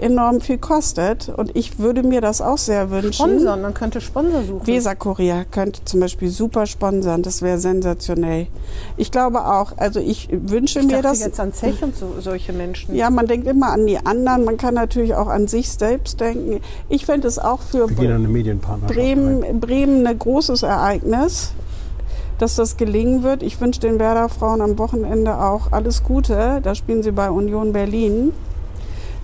[0.00, 1.28] enorm viel kostet.
[1.28, 3.12] Und ich würde mir das auch sehr wünschen.
[3.12, 4.66] Sponsern, man könnte Sponsor suchen.
[4.66, 8.46] Weser-Kurier könnte zum Beispiel super sponsern, das wäre sensationell.
[8.96, 11.20] Ich glaube auch, also ich wünsche ich mir das.
[11.20, 12.94] jetzt an Zech und so, solche Menschen.
[12.94, 16.60] Ja, man denkt immer an die anderen, man kann natürlich auch an sich selbst denken.
[16.88, 17.86] Ich fände es auch für.
[17.86, 21.52] Bremen, Bremen ein großes Ereignis,
[22.38, 23.42] dass das gelingen wird.
[23.42, 26.60] Ich wünsche den Werder Frauen am Wochenende auch alles Gute.
[26.62, 28.32] Da spielen sie bei Union Berlin.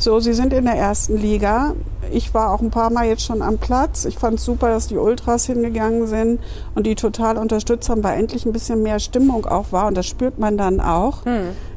[0.03, 1.76] So, sie sind in der ersten Liga.
[2.11, 4.05] Ich war auch ein paar Mal jetzt schon am Platz.
[4.05, 6.40] Ich fand es super, dass die Ultras hingegangen sind
[6.74, 9.86] und die total unterstützt haben, weil endlich ein bisschen mehr Stimmung auch war.
[9.86, 11.18] Und das spürt man dann auch.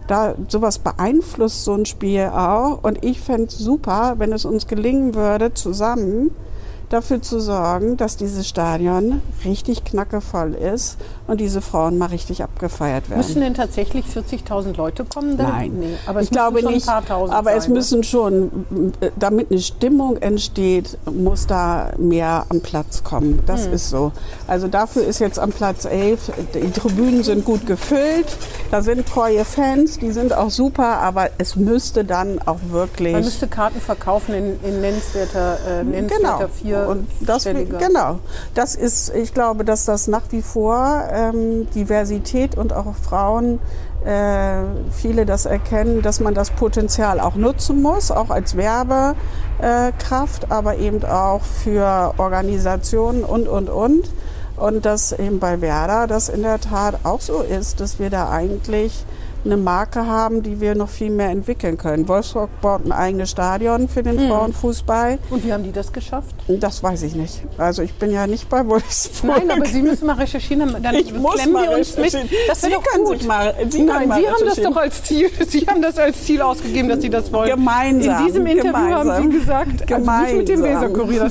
[0.07, 2.79] Da sowas beeinflusst so ein Spiel auch.
[2.81, 6.31] Und ich fände es super, wenn es uns gelingen würde, zusammen
[6.89, 13.09] dafür zu sorgen, dass dieses Stadion richtig knackevoll ist und diese Frauen mal richtig abgefeiert
[13.09, 13.19] werden.
[13.19, 15.37] Müssen denn tatsächlich 40.000 Leute kommen?
[15.37, 15.47] Dann?
[15.49, 16.87] Nein, Nee, aber es ich glaube müssen schon nicht.
[16.87, 17.77] Ein paar Tausend aber es sein, ne?
[17.79, 23.41] müssen schon, damit eine Stimmung entsteht, muss da mehr am Platz kommen.
[23.45, 23.73] Das Hm.
[23.73, 24.11] ist so.
[24.47, 28.27] Also dafür ist jetzt am Platz 11, die Tribünen sind gut gefüllt,
[28.71, 33.13] da sind treue Fans, die sind auch super, aber es müsste dann auch wirklich...
[33.13, 36.49] Man müsste Karten verkaufen in, in nennenswerter, äh, nennenswerter Genau.
[36.83, 37.77] Und das, vierstelliger.
[37.77, 38.19] genau.
[38.53, 43.59] Das ist, ich glaube, dass das nach wie vor ähm, Diversität und auch Frauen,
[44.05, 49.15] äh, viele das erkennen, dass man das Potenzial auch nutzen muss, auch als Werbekraft,
[49.99, 54.09] Kraft, aber eben auch für Organisationen und, und, und.
[54.57, 58.29] Und dass eben bei Werder das in der Tat auch so ist, dass wir da
[58.29, 59.05] eigentlich
[59.45, 62.07] eine Marke haben, die wir noch viel mehr entwickeln können.
[62.07, 65.19] Wolfsburg baut ein eigenes Stadion für den Frauenfußball.
[65.29, 66.35] Und wie haben die das geschafft?
[66.47, 67.41] Das weiß ich nicht.
[67.57, 69.37] Also ich bin ja nicht bei Wolfsburg.
[69.37, 72.13] Nein, aber Sie müssen mal recherchieren, dann Ich muss klemmen mal wir uns mit.
[72.47, 73.25] Das Sie können gut.
[73.27, 75.29] mal- Sie Nein, Sie haben das doch als Ziel.
[75.47, 77.49] Sie haben das als Ziel ausgegeben, dass Sie das wollen.
[77.49, 79.31] Gemeinsam, In diesem Interview haben gemeinsam.
[79.31, 80.83] Sie gesagt, also nicht mit dem Gemeinsam.
[80.95, 81.29] Weserkurier.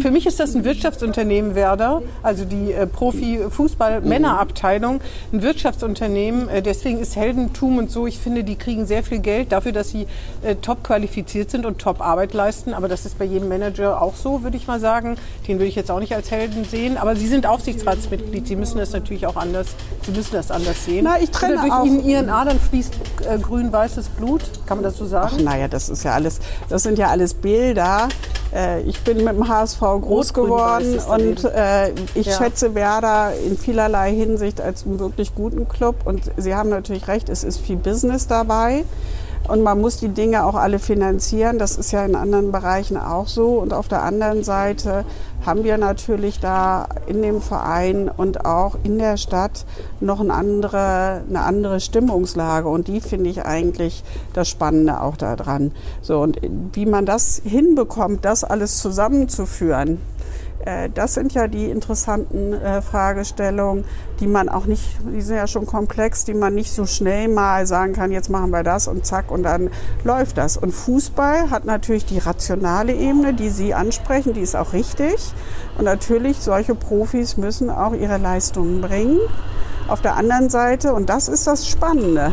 [0.00, 5.00] Für mich ist das ein Wirtschaftsunternehmen Werder, also die äh, Profi-Fußball-Männerabteilung,
[5.32, 6.48] ein Wirtschaftsunternehmen.
[6.48, 8.06] Äh, deswegen ist Heldentum und so.
[8.06, 10.06] Ich finde, die kriegen sehr viel Geld dafür, dass sie
[10.42, 12.72] äh, top qualifiziert sind und top Arbeit leisten.
[12.72, 15.16] Aber das ist bei jedem Manager auch so, würde ich mal sagen.
[15.46, 16.96] Den würde ich jetzt auch nicht als Helden sehen.
[16.96, 18.46] Aber Sie sind Aufsichtsratsmitglied.
[18.46, 19.68] Sie müssen das natürlich auch anders.
[20.06, 21.04] Sie müssen das anders sehen.
[21.04, 22.94] Na, ich trenne Oder durch auch- Ihren Adern fließt
[23.28, 24.42] äh, grün-weißes Blut.
[24.66, 25.36] Kann man das so sagen?
[25.38, 26.38] Ach, naja, das ist ja alles,
[26.70, 28.08] das sind ja alles Bilder.
[28.54, 32.38] Äh, ich bin mit dem HSV groß geworden und äh, ich Ja.
[32.38, 35.96] schätze Werder in vielerlei Hinsicht als einen wirklich guten Club.
[36.06, 38.84] Und Sie haben natürlich recht, es ist viel Business dabei.
[39.46, 41.58] Und man muss die Dinge auch alle finanzieren.
[41.58, 43.58] Das ist ja in anderen Bereichen auch so.
[43.58, 45.04] Und auf der anderen Seite
[45.46, 49.64] haben wir natürlich da in dem Verein und auch in der Stadt
[50.00, 52.68] noch eine andere, eine andere Stimmungslage.
[52.68, 54.04] Und die finde ich eigentlich
[54.34, 55.72] das Spannende auch daran.
[56.02, 56.38] So, und
[56.72, 59.98] wie man das hinbekommt, das alles zusammenzuführen,
[60.92, 63.84] das sind ja die interessanten äh, Fragestellungen,
[64.20, 67.66] die man auch nicht, die sind ja schon komplex, die man nicht so schnell mal
[67.66, 69.70] sagen kann, jetzt machen wir das und zack und dann
[70.04, 70.56] läuft das.
[70.56, 75.32] Und Fußball hat natürlich die rationale Ebene, die Sie ansprechen, die ist auch richtig.
[75.78, 79.18] Und natürlich, solche Profis müssen auch ihre Leistungen bringen.
[79.86, 82.32] Auf der anderen Seite, und das ist das Spannende,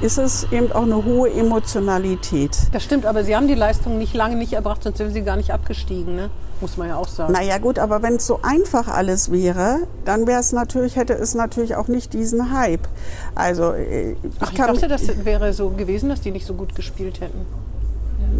[0.00, 2.56] ist es eben auch eine hohe Emotionalität.
[2.72, 5.36] Das stimmt, aber Sie haben die Leistung nicht lange nicht erbracht, sonst wären Sie gar
[5.36, 6.30] nicht abgestiegen, ne?
[6.60, 7.32] Muss man ja auch sagen.
[7.32, 11.34] Naja gut, aber wenn es so einfach alles wäre, dann wäre es natürlich, hätte es
[11.34, 12.88] natürlich auch nicht diesen Hype.
[13.34, 16.74] Also äh, ich Ach, ich dachte, das wäre so gewesen, dass die nicht so gut
[16.74, 17.46] gespielt hätten.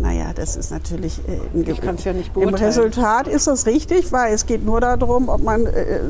[0.00, 1.60] Naja, das ist natürlich äh,
[2.04, 2.54] ja nicht Im.
[2.54, 6.00] Resultat ist das richtig, weil es geht nur darum, ob man äh,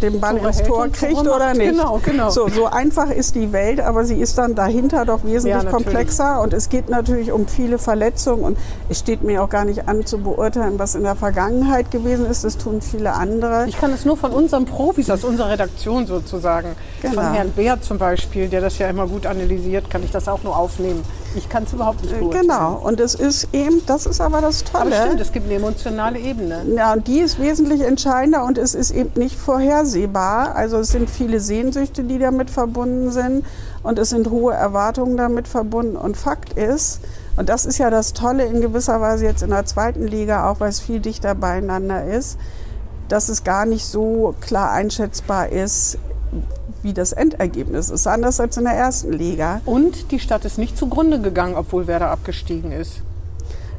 [0.00, 1.70] den Ball Tore ins Tor kriegt oder nicht.
[1.70, 2.30] Genau, genau.
[2.30, 6.40] So, so einfach ist die Welt, aber sie ist dann dahinter doch wesentlich Ja, komplexer
[6.40, 8.58] und es geht natürlich um viele Verletzungen und
[8.88, 12.44] es steht mir auch gar nicht an zu beurteilen, was in der Vergangenheit gewesen ist.
[12.44, 13.66] Das tun viele andere.
[13.68, 16.70] Ich kann es nur von unseren Profis aus unserer Redaktion sozusagen,
[17.02, 17.14] Genau.
[17.14, 20.42] von Herrn Beer zum Beispiel, der das ja immer gut analysiert, kann ich das auch
[20.42, 21.02] nur aufnehmen.
[21.34, 22.42] Ich kann es überhaupt nicht beurteilen.
[22.42, 25.02] Genau, und es ist eben, das ist aber das Aber Tolle.
[25.02, 26.64] stimmt, es gibt eine emotionale Ebene.
[26.76, 30.54] Ja, und die ist wesentlich entscheidender und es ist eben nicht vorhersehbar.
[30.56, 33.44] Also es sind viele Sehnsüchte, die damit verbunden sind
[33.82, 35.96] und es sind hohe Erwartungen damit verbunden.
[35.96, 37.00] Und Fakt ist,
[37.36, 40.60] und das ist ja das Tolle in gewisser Weise jetzt in der zweiten Liga, auch
[40.60, 42.38] weil es viel dichter beieinander ist,
[43.08, 45.98] dass es gar nicht so klar einschätzbar ist,
[46.82, 48.06] wie das Endergebnis ist.
[48.06, 49.60] Anders als in der ersten Liga.
[49.64, 53.02] Und die Stadt ist nicht zugrunde gegangen, obwohl Werder abgestiegen ist.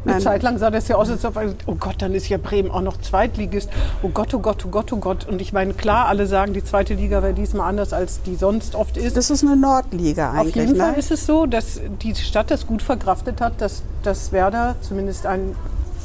[0.06, 0.22] Eine Nein.
[0.22, 2.82] Zeit lang sah das ja aus, als ob, oh Gott, dann ist ja Bremen auch
[2.82, 3.70] noch Zweitligist.
[4.01, 5.26] Oh Gott, oh Gott, oh Gott, oh Gott.
[5.30, 8.76] Und ich meine, klar, alle sagen, die zweite Liga wäre diesmal anders, als die sonst
[8.76, 9.16] oft ist.
[9.16, 10.56] Das ist eine Nordliga Auf eigentlich.
[10.56, 10.84] jeden ne?
[10.84, 15.26] Fall ist es so, dass die Stadt das gut verkraftet hat, dass, dass Werder zumindest
[15.26, 15.56] ein,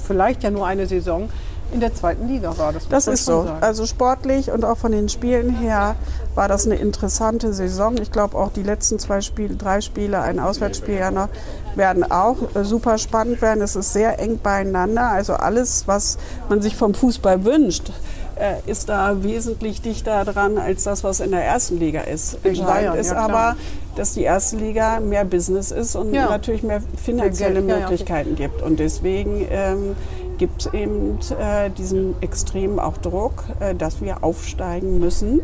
[0.04, 1.28] vielleicht ja nur eine Saison
[1.72, 2.72] in der zweiten Liga war.
[2.72, 3.44] Das, Das ist so.
[3.44, 3.58] sagen.
[3.62, 5.96] Also sportlich und auch von den Spielen her
[6.34, 7.96] war das eine interessante Saison.
[8.00, 11.28] Ich glaube auch die letzten zwei Spiele, drei Spiele, ein Auswärtsspiel ja noch,
[11.74, 13.62] werden auch äh, super spannend werden.
[13.62, 15.10] Es ist sehr eng beieinander.
[15.10, 17.92] Also alles, was man sich vom Fußball wünscht,
[18.36, 22.38] äh, ist da wesentlich dichter dran als das, was in der ersten Liga ist.
[22.44, 23.56] Entscheidend ist ja, aber,
[23.96, 26.28] dass die erste Liga mehr Business ist und Ja.
[26.30, 27.78] natürlich mehr finanzielle ja.
[27.80, 28.62] Möglichkeiten gibt.
[28.62, 29.96] Und deswegen ähm,
[30.38, 35.40] gibt es eben äh, diesen extremen auch Druck, äh, dass wir aufsteigen müssen,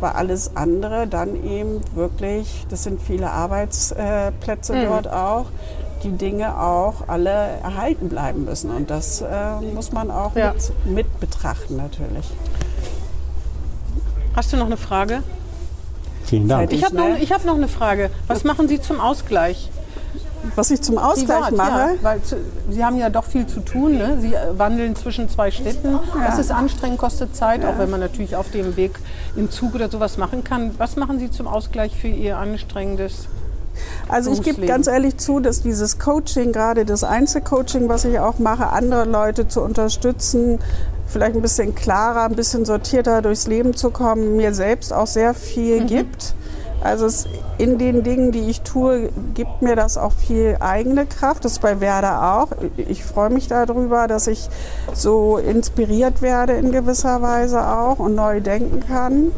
[0.00, 4.84] weil alles andere dann eben wirklich, das sind viele Arbeitsplätze Mhm.
[4.86, 5.46] dort auch,
[6.02, 7.30] die Dinge auch alle
[7.62, 8.70] erhalten bleiben müssen.
[8.70, 9.26] Und das äh,
[9.74, 10.52] muss man auch Ja.
[10.52, 12.30] mit, mit betrachten natürlich.
[14.36, 15.22] Hast du noch eine Frage?
[16.24, 16.72] Vielen Dank.
[16.72, 18.10] Ich habe noch, ich hab noch eine Frage.
[18.26, 19.70] Was machen Sie zum Ausgleich?
[20.54, 22.36] Was ich zum Ausgleich Privat, mache, Ja, weil zu,
[22.70, 23.98] Sie haben ja doch viel zu tun.
[23.98, 24.18] Ne?
[24.20, 25.98] Sie äh, wandeln zwischen zwei Städten.
[26.26, 28.92] Das ist anstrengend, kostet Zeit, auch wenn man natürlich auf dem Weg
[29.36, 30.72] im Zug oder sowas machen kann.
[30.78, 33.28] Was machen Sie zum Ausgleich für Ihr anstrengendes?
[34.08, 38.38] Also ich gebe ganz ehrlich zu, dass dieses Coaching, gerade das Einzelcoaching, was ich auch
[38.38, 40.58] mache, andere Leute zu unterstützen,
[41.06, 45.34] vielleicht ein bisschen klarer, ein bisschen sortierter durchs Leben zu kommen, mir selbst auch sehr
[45.34, 45.86] viel Mhm.
[45.88, 46.34] gibt.
[46.82, 47.26] Also es,
[47.58, 51.44] in den Dingen, die ich tue, gibt mir das auch viel eigene Kraft.
[51.44, 52.48] Das ist bei Werder auch.
[52.76, 54.48] Ich freue mich darüber, dass ich
[54.92, 59.32] so inspiriert werde in gewisser Weise auch und neu denken kann.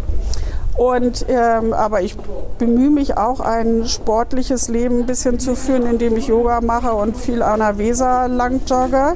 [0.78, 2.16] Und, ähm, aber ich
[2.58, 7.16] bemühe mich auch, ein sportliches Leben ein bisschen zu führen, indem ich Yoga mache und
[7.16, 9.14] viel an der Weser lang jogge,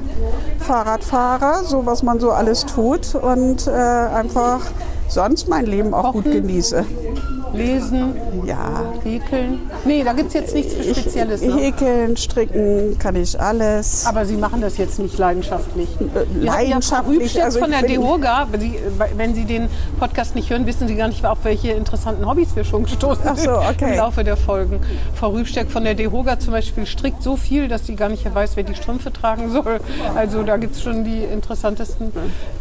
[0.59, 4.59] Fahrrad fahre, so was man so alles tut und äh, einfach
[5.07, 6.83] sonst mein Leben auch gut genieße.
[7.53, 9.59] Lesen, Ja, häkeln?
[9.85, 11.41] Nee, da gibt es jetzt nichts Spezielles.
[11.41, 11.55] Ne?
[11.55, 14.05] häkeln, stricken kann ich alles.
[14.05, 15.89] Aber Sie machen das jetzt nicht leidenschaftlich.
[15.99, 16.07] Ja
[16.53, 18.47] Frau leidenschaftlich, Rübstedt also von der DEHOGA.
[19.15, 19.67] Wenn Sie den
[19.99, 23.37] Podcast nicht hören, wissen Sie gar nicht, auf welche interessanten Hobbys wir schon gestoßen Ach
[23.37, 23.91] so, sind okay.
[23.91, 24.79] im Laufe der Folgen.
[25.15, 28.55] Frau Rübstedt von der DEHOGA zum Beispiel strickt so viel, dass sie gar nicht weiß,
[28.55, 29.79] wer die Strümpfe tragen soll.
[30.15, 32.11] Also da gibt es schon die interessantesten.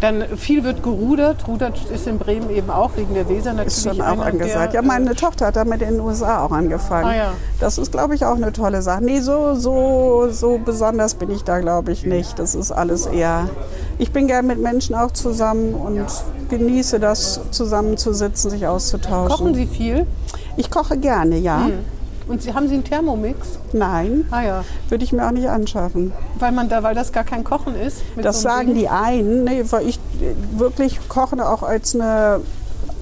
[0.00, 1.46] Dann viel wird gerudert.
[1.48, 3.76] Rudert ist in Bremen eben auch wegen der Weser natürlich.
[3.76, 4.74] ist schon auch angesagt.
[4.74, 7.06] Ja, meine Tochter hat damit in den USA auch angefangen.
[7.06, 7.32] Ah, ja.
[7.60, 9.02] Das ist, glaube ich, auch eine tolle Sache.
[9.02, 12.38] Nee, so, so, so besonders bin ich da, glaube ich, nicht.
[12.38, 13.48] Das ist alles eher.
[13.98, 16.04] Ich bin gern mit Menschen auch zusammen und
[16.48, 19.28] genieße das, zusammenzusitzen, sich auszutauschen.
[19.36, 20.06] Kochen Sie viel?
[20.56, 21.68] Ich koche gerne, ja.
[22.28, 23.58] Und Sie, haben Sie einen Thermomix?
[23.72, 26.12] Nein, Ah ja, würde ich mir auch nicht anschaffen.
[26.38, 27.98] weil, man da, weil das gar kein Kochen ist.
[28.16, 28.76] Das so sagen Ding.
[28.76, 32.40] die einen, nee, weil ich äh, wirklich Kochen auch als eine,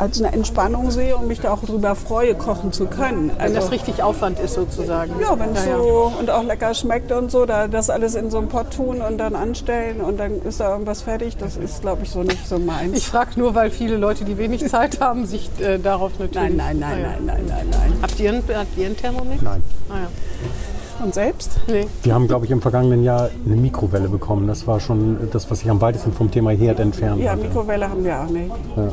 [0.00, 3.30] als eine Entspannung sehe und mich da auch drüber freue, kochen zu können.
[3.38, 5.12] Wenn das Also- richtig Aufwand ist sozusagen.
[5.20, 5.76] Ja, wenn es Ja, ja.
[5.78, 9.02] so und auch lecker schmeckt und so, da das alles in so einen Pott tun
[9.02, 12.46] und dann anstellen und dann ist da irgendwas fertig, das ist, glaube ich, so nicht
[12.48, 12.96] so meins.
[12.96, 16.34] Ich frage nur, weil viele Leute, die wenig Zeit haben, sich äh, darauf natürlich.
[16.56, 17.08] nein, nein, nein, Ah, ja.
[17.08, 17.92] nein, nein, nein, nein.
[18.00, 19.42] Habt ihr einen, habt ihr einen Thermomix?
[19.42, 19.62] Nein.
[19.90, 21.04] Ah, ja.
[21.04, 21.52] Und selbst?
[21.66, 21.86] Nee.
[22.02, 24.46] Wir haben, glaube ich, im vergangenen Jahr eine Mikrowelle bekommen.
[24.46, 27.42] Das war schon das, was sich am weitesten vom Thema Herd entfernt Ja, hatte.
[27.44, 28.50] Mikrowelle haben wir auch nicht.
[28.76, 28.88] Ja.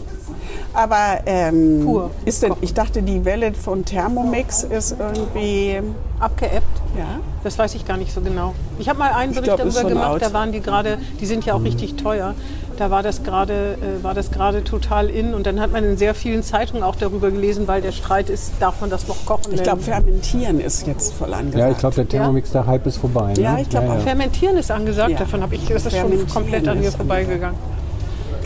[0.74, 2.12] Aber ähm, Pur.
[2.26, 5.80] ist denn, ich dachte, die Welle von Thermomix ist irgendwie
[6.20, 6.66] abgeebbt.
[6.98, 7.20] Ja.
[7.44, 8.54] Das weiß ich gar nicht so genau.
[8.80, 10.22] Ich habe mal einen Bericht glaub, darüber gemacht, out.
[10.22, 12.34] da waren die gerade, die sind ja auch richtig teuer.
[12.78, 15.98] Da war das gerade, äh, war das gerade total in und dann hat man in
[15.98, 19.54] sehr vielen Zeitungen auch darüber gelesen, weil der Streit ist, darf man das noch kochen?
[19.54, 19.82] Ich glaube?
[19.82, 21.60] Fermentieren ist jetzt voll angesagt.
[21.60, 23.34] Ja, ich glaube, der Thermomix, der Hype ist vorbei.
[23.34, 23.42] Ne?
[23.42, 24.00] Ja, ich glaub auch.
[24.02, 25.20] Fermentieren ist angesagt, Ja.
[25.20, 27.58] davon habe ich, das ist schon komplett an mir vorbeigegangen.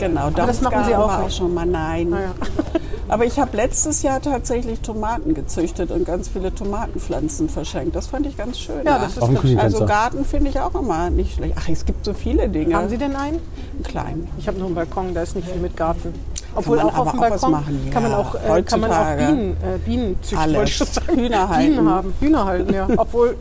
[0.08, 1.36] Genau, das machen Sie auch nicht?
[1.36, 2.10] schon mal nein.
[2.10, 2.32] Naja.
[3.08, 7.94] Aber ich habe letztes Jahr tatsächlich Tomaten gezüchtet und ganz viele Tomatenpflanzen verschenkt.
[7.94, 8.84] Das fand ich ganz schön.
[8.86, 9.20] Ja, das ist.
[9.20, 9.62] Küchenfenster.
[9.62, 11.54] also Garten finde ich auch immer nicht schlecht.
[11.58, 12.74] Ach, es gibt so viele Dinge.
[12.74, 13.38] Haben Sie denn einen?
[13.74, 14.28] einen kleinen?
[14.38, 16.14] Ich habe nur einen Balkon, da ist nicht viel mit Garten.
[16.54, 19.16] Obwohl man auch auf aber dem Balkon machen, kann, man auch, äh, kann man auch.
[19.16, 20.56] Bienen, äh, Bienen züchten, Alles.
[20.56, 21.16] wollte ich schon sagen.
[21.16, 21.70] Hühner halten.
[21.74, 22.88] Bienen haben, Hühner halten, ja.
[22.96, 23.36] Obwohl,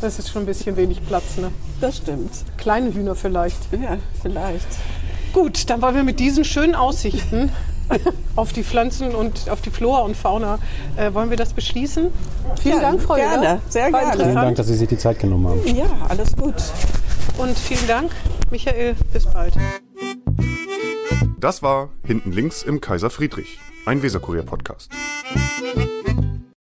[0.00, 1.36] das ist schon ein bisschen wenig Platz.
[1.36, 1.50] Ne?
[1.80, 2.30] Das stimmt.
[2.56, 3.58] Kleine Hühner vielleicht.
[3.72, 4.66] Ja, vielleicht.
[5.32, 7.50] Gut, dann wollen wir mit diesen schönen Aussichten
[8.36, 10.58] auf die Pflanzen und auf die Flora und Fauna,
[10.96, 12.08] äh, wollen wir das beschließen.
[12.60, 13.60] Vielen Ja, Dank, Frau gerne, Jüller.
[13.68, 14.22] sehr War gerne.
[14.24, 14.34] Vielen.
[14.34, 15.76] Dank, dass Sie sich die Zeit genommen haben.
[15.76, 16.54] Ja, alles gut.
[17.38, 18.10] Und vielen Dank,
[18.50, 18.94] Michael.
[19.12, 19.54] Bis bald.
[21.38, 24.90] Das war Hinten links im Kaiser Friedrich, ein Weserkurier-Podcast.